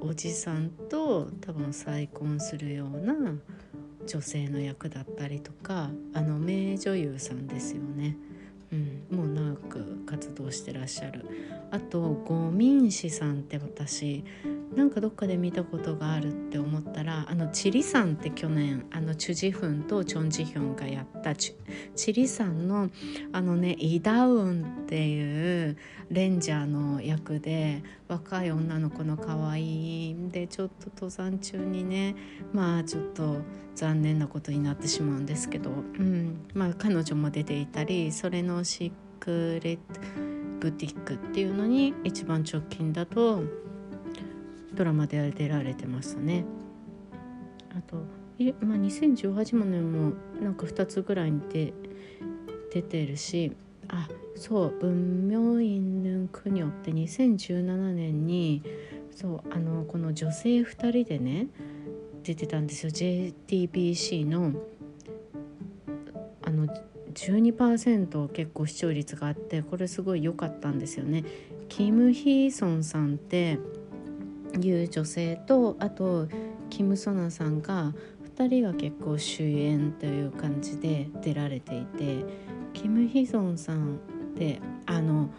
[0.00, 3.14] おじさんと多分再婚するような
[4.06, 8.16] 女性の役だったりとかあの名女優さんですよね。
[8.72, 11.24] うん、もう長く活動してらっしゃる。
[11.70, 14.24] あとゴミン氏さんって私
[14.74, 21.54] なんかどっかで見たことがあるって思ったらあのチリさんって去年あのチュジフンとチョンジヒョンがやったチ
[22.12, 22.90] リさんの
[23.32, 25.76] あのねイダウンっていう
[26.10, 32.16] レンジャーの役で若い女の子の可愛いんでちょっと登山中にね
[32.52, 33.38] まあちょっと
[33.74, 40.00] 残念なことになってしまうんですけど、うんまあ、彼女も出ていたりそれのシークレット
[40.60, 43.42] ブティックっていうのに一番直近だと
[44.76, 46.44] ドラマで出られてますね。
[47.76, 47.96] あと
[48.38, 51.72] え、まあ、2018年もなんか2つぐらいに出
[52.72, 53.52] 出てるし
[53.88, 58.62] あそう「文明院ヌンクニョ」って2017年に
[59.10, 61.48] そうあのこの女性2人でね
[62.22, 64.52] 出てたんですよ JTBC の
[66.42, 66.66] あの
[67.14, 71.24] 12%結構視聴率があってこれすごい良かったんですよね。
[71.68, 73.58] キム・ヒーソンさんって
[74.60, 76.28] いう女性とあと
[76.70, 77.94] キム・ソナさんが
[78.36, 82.24] 2人が結構主演という感じで出られていて
[82.72, 83.98] キム・ヒソンさんっ
[84.36, 85.30] てあの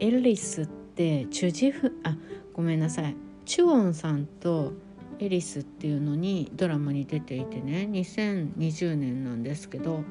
[0.00, 2.16] エリスってチュジフあ
[2.52, 3.16] ごめんなさい。
[3.44, 4.74] チュオンさんと
[5.18, 10.04] エリスっていうのにドラマに出ていてね2020年なんですけど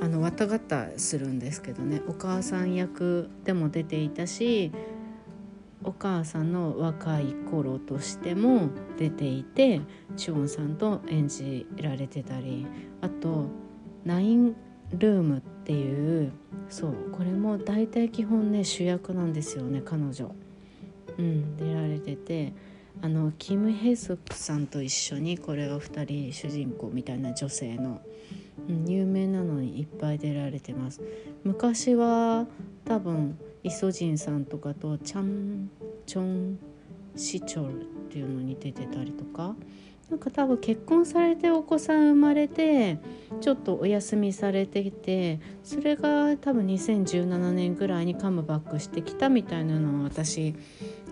[0.00, 4.72] あのわたがたするんですけどねお母さん役でも出ていたし
[5.86, 8.68] お母さんの若い頃としても
[8.98, 9.80] 出ていて
[10.16, 12.66] チュオンさんと演じられてたり
[13.00, 13.46] あと
[14.04, 14.56] 「ナイン
[14.90, 16.32] ルーム」っていう
[16.68, 20.34] そうこれも大体基本ね主役なんですよね彼女。
[21.18, 22.52] うん、出られてて
[23.00, 28.00] あのキム・ヘスプさんと一緒にこれが2人主人公みたいな女性の、
[28.68, 31.00] うん、有名なのにいっぱい出られてます。
[31.44, 32.46] 昔は
[32.84, 35.68] 多分イソジンさんとかとチャン
[36.06, 36.58] チョン
[37.16, 39.56] シチョルっていうのに出てたりとか
[40.08, 43.00] なんか多分結婚されてお子さん生まれて
[43.40, 50.54] ちょっとお休みされていてそれが多分2017年ぐらいにカムバックしてきたみたいなのを私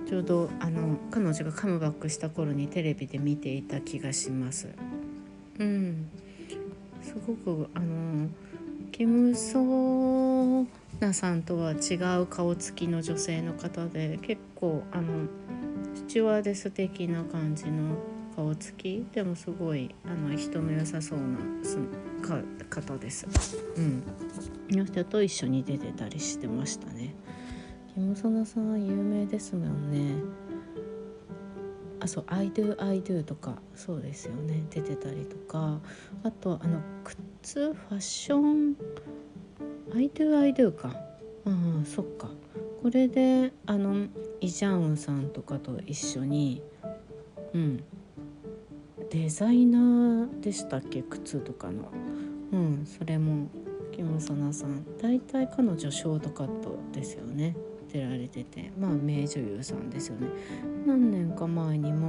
[0.09, 4.69] ちょうどあの彼女がカムバックした頃にテレビで見ていた気がします。
[5.59, 6.09] うん、
[7.03, 8.29] すごくあの
[8.93, 10.65] キム・ソ
[11.05, 15.27] ナさんとは違う顔つきの女性の方で結構あの
[15.95, 17.97] スチュワーデス的な感じの
[18.35, 21.39] 顔つきでもすごいあの人の良さそうな
[22.23, 22.41] か
[22.71, 23.27] 方です。
[23.77, 24.03] うん。
[24.71, 27.15] の人と一緒に出てたりしてましたね。
[27.93, 30.23] キムソナさん有名ですもんね。
[32.01, 35.81] あそう「I do I do」とかそうですよね出てたりとか
[36.23, 38.77] あとあの靴ファッション
[39.95, 40.95] 「I do I do か」
[41.47, 42.31] うんそっか。
[42.83, 44.09] これであの
[44.41, 46.63] イ・ジャンウンさんとかと一緒に
[47.55, 47.85] うん。
[49.11, 51.03] デザイナーでしたっけ？
[51.03, 51.91] 靴とかの。
[52.53, 52.85] うん。
[52.85, 53.47] それも
[53.93, 54.85] キム・ソナさん。
[55.01, 57.55] 大体彼女ショートカットですよね。
[57.93, 58.73] 出られてて。
[58.79, 60.27] まあ名女優さんですよね。
[60.85, 62.09] 何年か前にも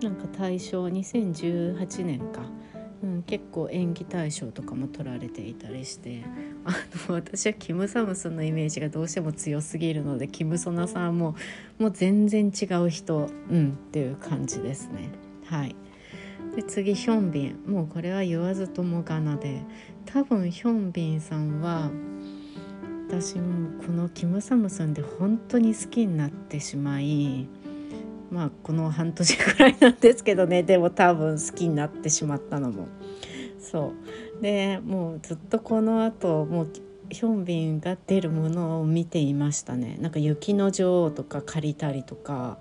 [0.00, 2.42] なんか大賞2018年か、
[3.02, 6.22] うん、結構演技大賞とかも取られていたりして
[6.64, 6.72] あ
[7.08, 11.34] の私はキム・サムスンのイメージがどうしても強すぎるのでキム・ソナさんも
[11.78, 15.10] もう全然違う人、うん、っていう感じですね
[15.46, 15.74] はい。
[16.54, 19.62] で次ヒョンビンもうこれは言わずともがなで
[20.04, 21.90] 多分ヒョンビンさんは
[23.08, 27.48] 私もこのキム・サムスンで本当に好きになってしまい
[28.30, 30.62] まあこの半年ぐらいなんですけどね。
[30.64, 32.86] でも多分好きになってしまったのも。
[33.58, 33.92] そ
[34.38, 34.42] う。
[34.42, 36.68] でもうずっとこのあともう
[37.10, 39.98] ヒョンビンが出るものを見ていましたね。
[40.00, 42.58] なんか雪の女王とか借りたりとか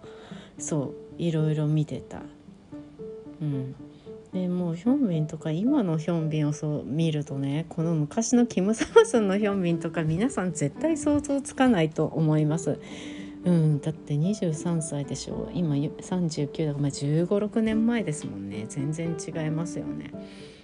[0.57, 2.21] そういろいろ見てた。
[3.41, 3.75] うん。
[4.33, 12.79] でもうヒョンビンとか今のヒョンビンをそう見るとねこの昔のキム・サムスンのヒョンビンとか皆さん絶対想像つかないと思います。
[13.45, 15.49] うん、だって23歳でしょ。
[15.53, 18.65] 今39だから、まあ、1 5 6年前ですもんね。
[18.67, 20.11] 全然違いますよね。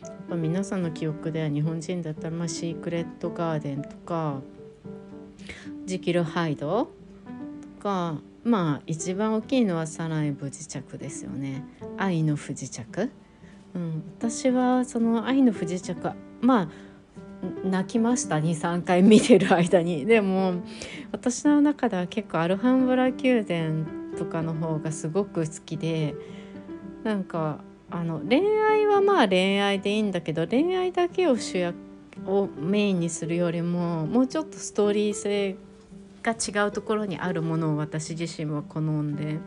[0.01, 4.41] やっぱ皆さんの記憶では日本人だったら、まあ、シークレットガーデンとか
[5.85, 6.89] ジキルハイド
[7.77, 11.63] とかまあ一番大きいのはサライ不時着ですよね。
[11.97, 13.11] 愛の不時着、
[13.73, 16.11] うん、私はその愛の不時着
[16.41, 16.69] まあ
[17.63, 20.05] 泣きました23回見てる間に。
[20.05, 20.55] でも
[21.11, 23.85] 私の中では結構アルハンブラ宮殿
[24.17, 26.15] とかの方がすごく好きで
[27.03, 31.75] なんかあの恋愛はまあ恋愛でいいんだけど恋愛だけを主役
[32.25, 35.57] をメインにするよりももうちょっとストーリー性
[36.23, 39.39] が違うところにあるものを私自身は好んで。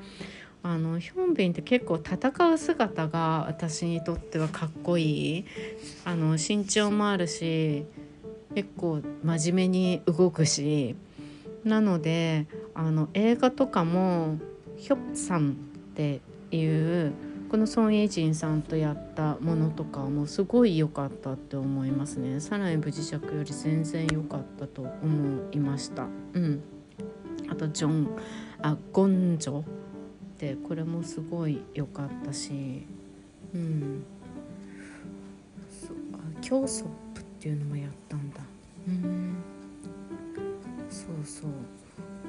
[0.68, 5.44] あのヒョンビンって結構戦う姿が私にとってはかっこいい。
[6.04, 7.86] あの身長もあるし
[8.54, 10.94] 結構真面目に動くし。
[11.64, 14.36] なのであの映画とかも
[14.76, 15.54] ヒョッさんっ
[15.94, 17.12] ていう
[17.50, 22.40] このソン・エイジンさんとやったものとかもすごい良かったって思いますね。
[22.40, 26.06] さらに無磁石より全然良かったと思いました。
[26.34, 26.62] うん。
[27.48, 28.08] あとジョン。
[28.60, 29.62] あゴンジョ。
[30.38, 32.86] てこれもすごい良かったし
[33.54, 34.04] うん。
[35.68, 38.40] そうあキョーソップっていうのもやったんだ。
[38.86, 39.36] うん。
[40.90, 41.50] そうそう。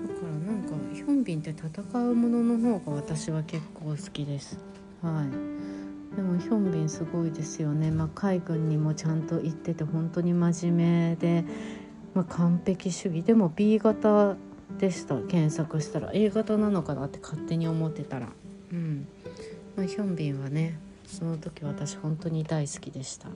[0.07, 4.57] だからなんかヒョンビンって戦うものの方が私は結構好きです。
[5.01, 6.16] はい。
[6.16, 11.45] でもヒョンビンすごいですよね、まあ、海軍にもちゃんと行ってて本当に真面目で、
[12.14, 13.24] まあ、完璧主義。
[13.24, 14.36] でも B 型
[14.80, 18.30] でした検索したら A 型なのかなって勝手に思ってたら。
[18.72, 19.08] うん、
[19.76, 23.28] まあ、ヒョンビンはねその時私本当に大好きでした。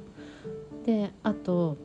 [0.86, 1.78] であと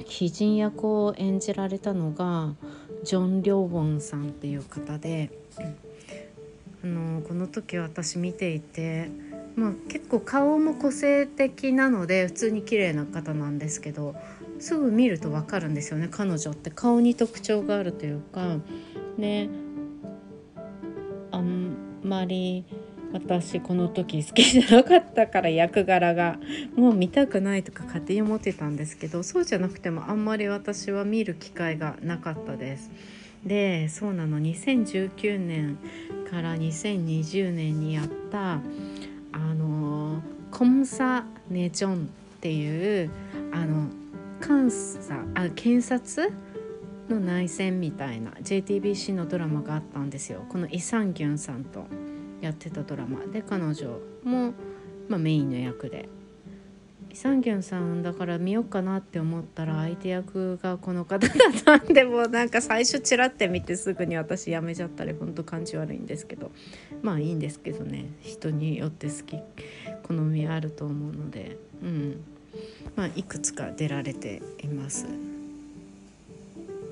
[0.00, 2.54] 鬼人役を演じられたのが
[3.04, 5.30] ジョン・リョウォンさんっていう方で、
[6.82, 9.10] あのこの時私見ていて、
[9.54, 14.14] まあ、結構顔も個性的なので普通に綺麗な方なんですけど
[14.62, 16.06] すぐ見ると分かるんですよね。
[16.08, 18.58] 彼女って顔に特徴があるというか。
[19.18, 19.48] ね。
[21.32, 22.64] あんまり
[23.12, 26.38] 私この時好きじゃなかったから役柄が。
[26.76, 29.24] もう見たくないとか勝手に思ってたんですけど。
[29.24, 32.92] そうじゃなくてもあんまり私は見る機会がなかったです。
[33.44, 34.40] でそうなの。
[34.40, 35.76] 2019年
[36.30, 38.60] から2020年にやった
[39.32, 41.98] あのコムサネジョンっ
[42.40, 43.10] ていう
[43.52, 43.88] あの
[44.46, 46.32] 監査あ検察
[47.08, 50.44] の内戦みたいな JTBC のドラマがあったんですよ。
[50.48, 51.86] このイ・サンギュンさんと
[52.40, 53.24] やってたドラマ。
[53.26, 54.52] で彼女も、
[55.08, 56.08] まあ、メインの役で。
[57.10, 66.50] イ・サンギュンさんだから見ようかなって思ったら相手役がこの方だったんでもうなんか最初チラって見てすぐに私やめちゃったりほんと感じ悪いんですけど。
[67.02, 68.06] まあいいんですけどね。
[68.22, 69.36] 人によって好き
[70.04, 71.58] 好みあると思うので。
[71.82, 72.24] うん。
[72.96, 75.06] まあ、いくつか出られています。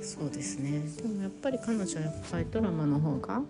[0.03, 0.81] そうですね。
[0.97, 3.47] でもやっぱり彼女はやっぱりドラマの方がも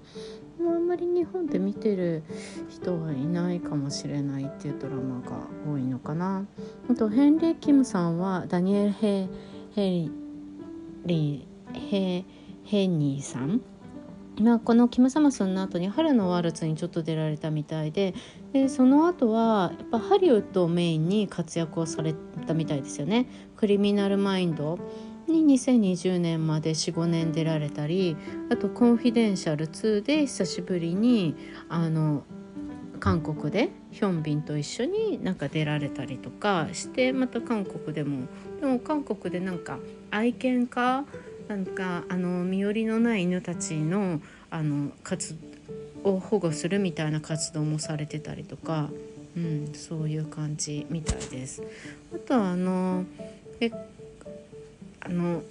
[0.72, 2.22] うあんまり日本で見てる
[2.68, 6.44] 人はいないかもしれないっていうドラマが多いのかな。
[6.90, 9.28] あとヘンリー・キムさんはダニエル・ヘ
[9.74, 10.08] ヘ
[11.06, 12.24] リヘ
[12.64, 13.60] ヘニーさん
[14.38, 18.14] まあ、このキム・サムスンの後に春のワルツにちょっと出られたみたいで
[18.52, 22.14] でその後はやっぱハリウッドをメインに活躍をされ
[22.46, 23.26] たみたいですよね。
[23.56, 24.78] クリミナルマインド
[25.28, 28.16] に2020年まで45年出られたり
[28.50, 31.34] あと「コンフィデンシャル2」で久しぶりに
[31.68, 32.24] あの
[32.98, 38.26] 韓国でヒョンビンと一緒になんか出られたりとかしてまた韓国でも
[38.60, 39.78] でも韓国でなんか
[40.10, 41.04] 愛犬家
[41.50, 44.20] なんかあの身寄りのない犬たちの
[44.50, 45.36] あの活
[46.04, 48.88] を保護するみたいな活動もされてたりとか、
[49.36, 51.64] うん、そういう感じみたいです。
[52.14, 53.04] あとはあの
[53.60, 53.72] え
[55.00, 55.42] あの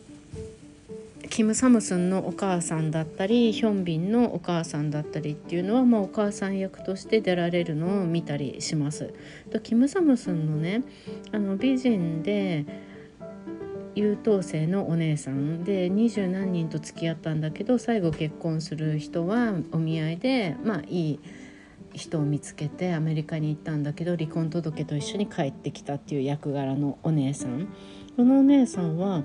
[1.30, 9.14] キム・サムスンのお母さんだったりヒョンビンのお母さんだったりっていうのは、まあ、お母さん役として出られるのを見たりします。
[9.52, 10.82] とキム・サムスンのね
[11.34, 12.66] あの美人で
[13.96, 21.20] 優等生のお姉さんで二十何人と付き合ったんだけど最後結婚する人はお見合いでまあいい
[21.94, 27.68] 人を見つけてアメリカに行ったんだけど離婚届と一緒に帰ってきたっていう役柄のお姉さん
[28.16, 29.24] このお姉さんは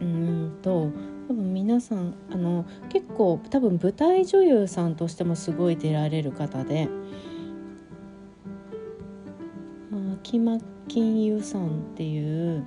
[0.00, 0.90] うんと
[1.28, 6.88] 多分皆さんあの結構多分舞台女優さんとしてもすごい出られる方で。
[10.22, 12.64] キマキンユさんっていう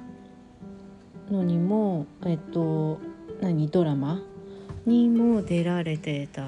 [1.31, 2.99] のにもえっと
[3.41, 3.69] 何？
[3.69, 4.21] ドラマ？
[4.85, 6.47] にも出られてた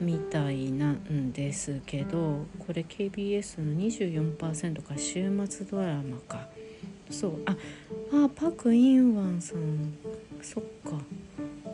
[0.00, 6.48] みたいなんですけどこれ KBS の24%か週末ドラマか。
[7.10, 7.42] そう。
[7.46, 7.56] あ
[8.12, 9.94] あパク・インワンさん。
[10.42, 10.98] そっか。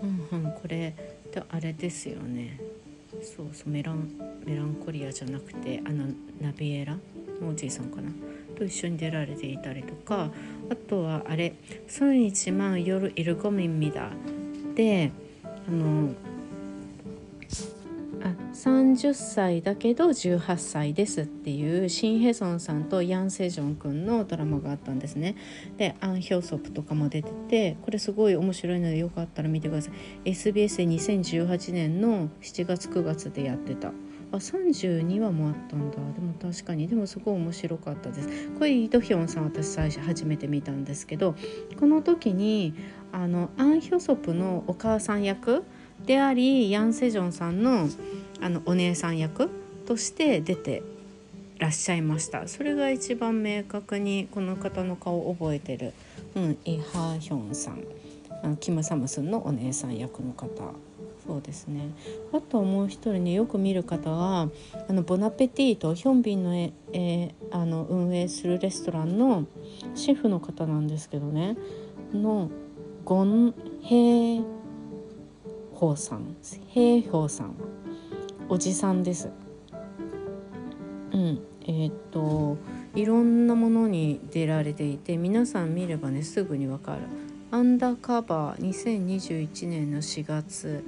[0.03, 0.95] うんうんこれ
[1.51, 2.61] あれですよね。
[3.22, 4.11] そうそうメラン
[4.45, 6.07] メランコリアじゃなくてあの
[6.41, 6.97] ナビエラ？
[7.41, 8.11] のおじいさんかな？
[8.57, 10.30] と一緒に出られていたりとか
[10.70, 11.55] あとはあれ
[11.89, 14.11] 「そん一万夜いるごみんみだ」
[14.76, 15.11] で
[15.66, 16.11] あの
[18.25, 25.37] あ30歳だけど18歳ですっていうシン・ヘソンさんとヤン・セジョン君のドラマがあったんですね。
[25.77, 30.31] でアン・ヒョウソプとかも出ててこれすごい面白いのでよかったら見てください。
[30.31, 33.93] SBS で2018年の7月9月でやってた。
[34.33, 35.97] あ32話もあったんだ。
[35.97, 36.89] でも確かに。
[36.89, 38.49] でもすごい面白かったです。
[38.59, 41.35] これイ・ドヒョンさん私最初初めて見たんですけど
[41.79, 42.72] この時に
[43.12, 45.64] あのアン・ヒョソプのお母さん役
[46.07, 47.89] でありヤン・セジョンさんの
[48.41, 49.49] あのお姉さん役
[49.87, 50.83] として出て
[51.59, 52.49] らっしゃいました。
[52.49, 55.93] それが一番明確にこの方の顔を覚えてる、
[56.35, 57.83] うん、イ・ハヒョンさん。
[58.43, 60.49] あのキム・サムスンのお姉さん役の方。
[61.27, 61.89] そうですね。
[62.35, 64.51] あともう一人ねよく見る方は
[64.89, 69.47] あのボナペティートヒョンビンのえ、え、あの運営するレストランの
[69.95, 71.57] シェフの方なんですけどね。
[72.13, 72.51] の
[73.07, 74.45] ゴンヘイ
[75.85, 76.35] ホウさん
[76.68, 77.55] ヘイホウさん
[78.49, 79.28] おじさんです。
[81.12, 82.57] うんえー、っと
[82.95, 87.03] いろんなものに出られていて皆さん見ればねすぐにわかる。
[87.51, 90.82] アンダーカバー2021年の4月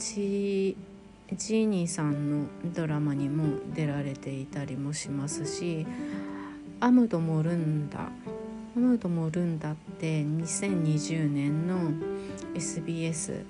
[0.00, 0.76] ジ
[1.36, 5.86] ジーニーさんのドラマにも出られていたりもしますし
[6.80, 8.10] 「アムドモルンダ」
[8.76, 11.92] 「アムドモルンダ」って2020年の
[12.54, 13.44] SBS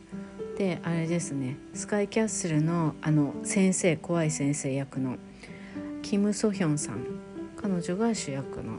[0.56, 1.56] であれですね。
[1.74, 5.16] スカイキャッスルのあの先生怖い先生役の
[6.02, 7.04] キム・ソヒョンさん。
[7.56, 8.78] 彼女が主役の。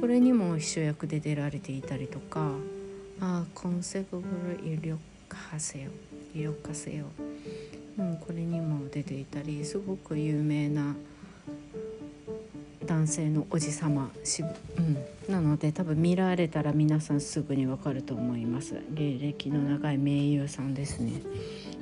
[0.00, 2.50] これにも秘書役で出られていたりとか
[3.20, 4.26] 「あコンセクブ
[4.60, 4.96] ルイリョ
[5.28, 5.90] カセヨ
[6.34, 7.06] イリョカセヨ」
[7.96, 10.96] うん、これにも出ていたりすごく有名な
[12.94, 14.44] 男性のおじさまし、
[14.78, 18.76] うん、なので多分見られたら皆さんすぐにわかると思います。
[18.92, 21.20] 芸歴の長い名優さんですね。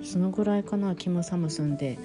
[0.03, 1.99] そのぐらいかなキム・サムスンで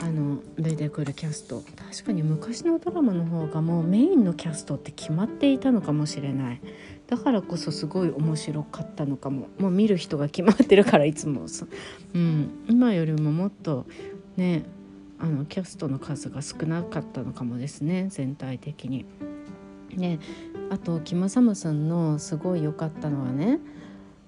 [0.00, 1.62] あの出てくるキャスト。
[1.90, 6.60] 確かに昔のドラマの方がもうメインのキャストって決まっていたのかもしれない。
[7.08, 9.48] だからこそすごい面白かったのかも。
[9.58, 11.46] もう見る人が決まってるからいつも、
[12.14, 13.84] うん、今よりももっと
[14.36, 14.62] ね
[15.24, 19.06] あのキャストの数が少なかったのかもですね全体的に。
[19.96, 20.18] ね、
[20.70, 23.60] あとキム・サムスンのすごい良かったのはね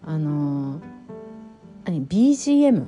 [0.03, 0.80] あの
[1.84, 2.86] BGM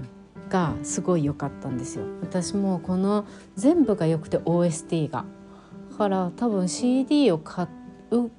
[0.48, 2.06] がすごい良かったんですよ。
[2.22, 5.26] 私もこの全部が良くて OST が。
[5.90, 7.66] だから多分 CD を買
[8.11, 8.30] う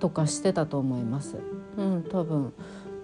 [0.00, 1.36] とかしてたと思います。
[1.76, 2.52] うん多分。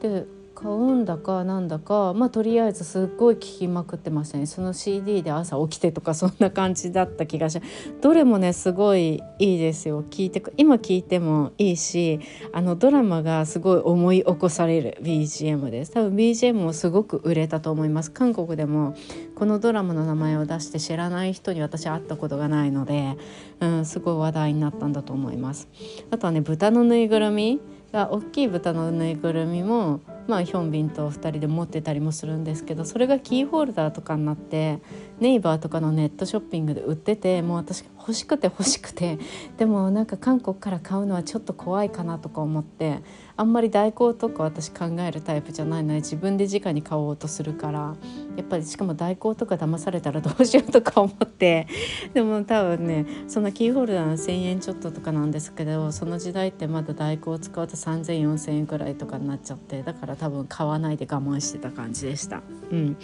[0.01, 4.47] で買うんだかなんだかまあとりあえずすっごい聴きまくってましたね。
[4.47, 7.61] その CD で朝起きてとかそんな感じだった気がし
[8.01, 10.03] どれもねすごいいいですよ。
[10.05, 12.21] 聞いて今聞いてもいいし
[12.53, 15.93] あのドラマがすごい思い起こされる BGM です。
[15.93, 18.11] 多分 BGM もすごく売れたと思います。
[18.11, 18.95] 韓国でも
[19.35, 23.17] このドラマの名前を出して知らない人に私会ったことがないので、
[23.61, 25.69] うん、すごい話題になったんだと思います。
[26.11, 27.61] あとはね豚のぬいぐるみ
[27.93, 34.81] が大きい豚のぬいぐるみもまあ、ヒョンビンと2人で持ってたりもするんですけどそれがキーホルダーとかになって
[35.21, 39.19] ネイバーとかのネットショッピングで売っててもう私欲しくて欲しくて。
[39.57, 43.03] でもなんか韓国から買うのはちょっと怖いかなとか思って
[43.37, 47.97] あんまり代行とか私考えるタイプじゃないので自分で直に買おうとするから
[48.37, 51.67] やっぱりしかも代行とか騙されたらどうしようとか思って
[52.15, 62.43] でも多分ねそのキーホルダーの1,000円ちょっととかなんですけどその時代ってまだ代行を使うと3,0004,000円くらいとかになっちゃってだから多分買わないで我慢してた感じでした。
[62.71, 62.97] うん、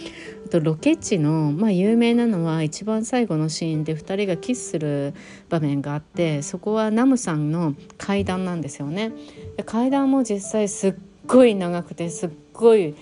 [0.46, 5.14] あとロケ地の、まあ、有名なのは一番最後のシーンで2人がキスする
[5.48, 9.12] 場面があってそこはナムさんの階段なんですよね。
[9.56, 10.94] で階段も実際すっ
[11.26, 12.94] ごい長くてすっごい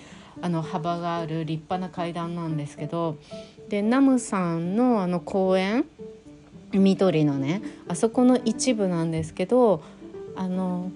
[0.42, 3.16] あの幅がある立派な階段なんですけど
[3.68, 5.86] でナムさんのあの公園
[6.72, 9.82] 緑のねあそこの一部なんですけど
[10.34, 10.90] あの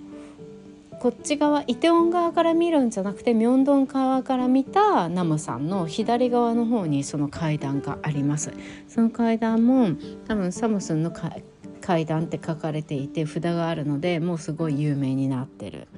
[1.01, 8.53] こっち側イテウォン側から見るんじゃなくてミョンドン側から見たナムさんの左側の方にその階段があります。
[8.87, 9.97] その階段も
[10.29, 11.11] 多分サムスンの
[11.81, 15.89] 階段って書かれていて札があるのでもうすごい有名になってる、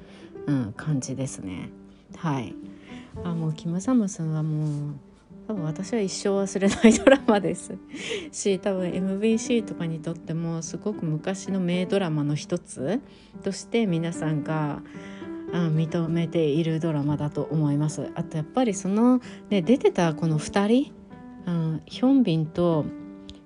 [0.47, 1.69] うん、感じですね。
[2.15, 2.55] はい。
[3.25, 4.93] あもうキム・サムスンはもう
[5.47, 7.77] 多分私は一生忘れないドラマです。
[8.31, 13.01] し多分 MBC とかにとってもすごく昔の名ドラマの一つ
[13.43, 14.81] として皆さんが
[15.51, 18.09] 認めているドラマだと思います。
[18.15, 20.93] あとやっぱりその、ね、出てたこの2人、
[21.85, 22.85] ヒョンビンと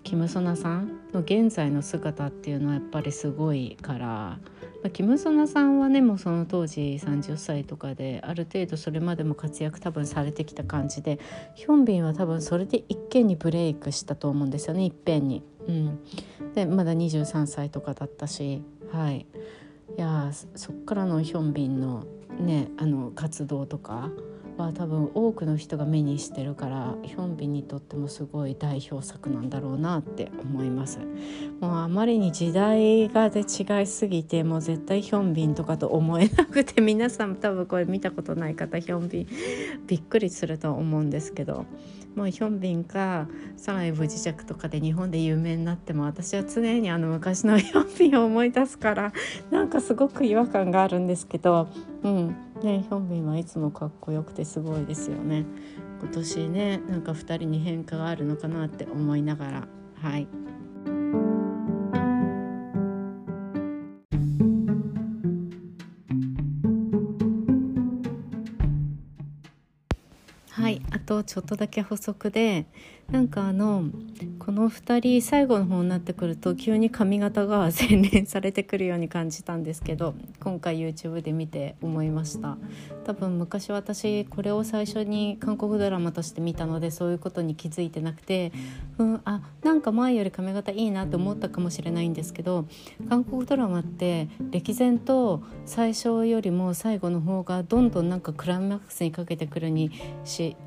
[0.08, 4.40] キム・ソナさんの現在の姿っていうのはやっぱりすごいから、ま
[4.86, 11.20] あ、キム・ソナさんはねもうその当時30歳とかである程度それまでも活躍多分されてきた感じで
[11.56, 15.44] ヒョンビンは多分それで一見にブレイクしたと思うんですよねいっぺんに。
[15.68, 16.00] うん、
[16.56, 18.62] でまだ23歳とかだったし
[18.94, 19.26] はい
[19.98, 22.06] いやそっからのヒョンビンの
[22.40, 24.10] ねあの活動とか
[24.64, 31.00] は多分多くの人が目にしてるからヒョンビンにとってもすごい代表作なんだろうなって思います。
[31.60, 39.28] もうあまりに時代がで違いすぎてもう絶対ヒョンビンとかと思えなくて皆さん多分これ見たことない方ヒョンビン
[39.88, 41.66] びっくりすると思うんですけど。
[42.18, 49.14] もうヒョンビンかサライブ磁石とかで日本で有名になっても私は常にあの昔のヒョンビンを思い出すから
[49.52, 51.68] なんかすごく違和感があるんですけど
[52.04, 52.36] うん。
[52.64, 55.46] ねヒョンビンはいつもかっこよくてすごいですよね。
[56.02, 59.68] 今年ねなんか2人に変化があるのかなって思いながら。
[60.02, 60.28] はい。
[71.08, 72.66] とちょっとだけ補足で
[73.10, 73.86] なんかあの
[74.38, 82.58] この2人最後の方になってくると急に髪型が 洗練されてくるように感じたんですけど今回 YouTube で見て思いました。
[83.06, 88.52] 多分昔私これを最初に韓国ドラマとして見たのでそういうことに気づいてなくて、
[88.98, 92.66] うん、あなんか前より髪型いいなって思ったかもしれないんですけど
[93.08, 99.92] 韓国ドラマって歴然と最初よりも最後の方がどんどんなんかクライマックスにかけてくるに
[100.26, 100.58] し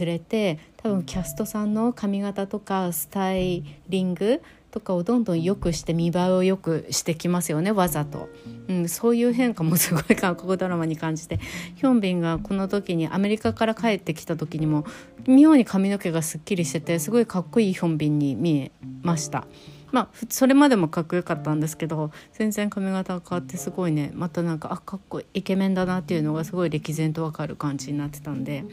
[0.00, 4.42] 連れて多分キャストさんの髪型とかスタイリング
[4.76, 8.28] とかをどんどん良くして見栄えを良くしてきますよねわざと、
[8.68, 11.40] うん、そういう変化もすごい韓国ドラマに感じて。
[11.76, 14.84] ヒョンビンがこの時にアメリカから帰ってきた時にも
[15.26, 18.72] 妙に髪の毛がすっきりしててすごいかっこいいヒョンビンに見え
[19.02, 19.46] ました。
[19.92, 28.64] まあそれまでもかっこよかったんですけど全然髪型が変わってすごいねまたなんかあかっこいいイケメンだなっていうのがすごい歴然とわかる感じになってたんで、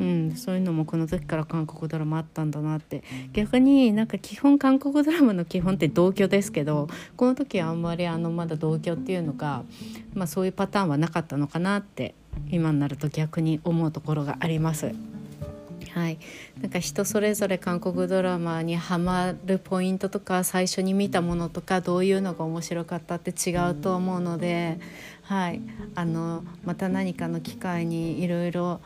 [0.00, 3.02] うん、そういうのもこの時から韓国ドラマあったんだなって
[3.32, 9.64] 逆になんか基本韓国ドラマの基本って同居ですけどこの時はあんまりあのまだ同居っていうのが、
[10.14, 12.14] まあ、そういうパターンはなかったのかなって
[12.50, 14.92] 今になると逆に思うところがあります。
[15.98, 16.18] はい、
[16.60, 24.78] なんか人それぞれ韓国ドラマにハマるポイントとか最初に見たものとかどういうのが面白かったって違うと思うので、
[25.22, 25.60] はい、
[25.96, 28.80] あのまた何かの機会にいろいろ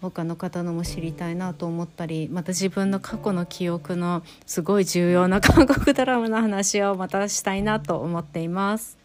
[0.00, 8.96] 他の方のも知りたいなと思ったりまた自分の過去の記憶のすごい重要な韓国ドラマの話をまたしたいなと思っています。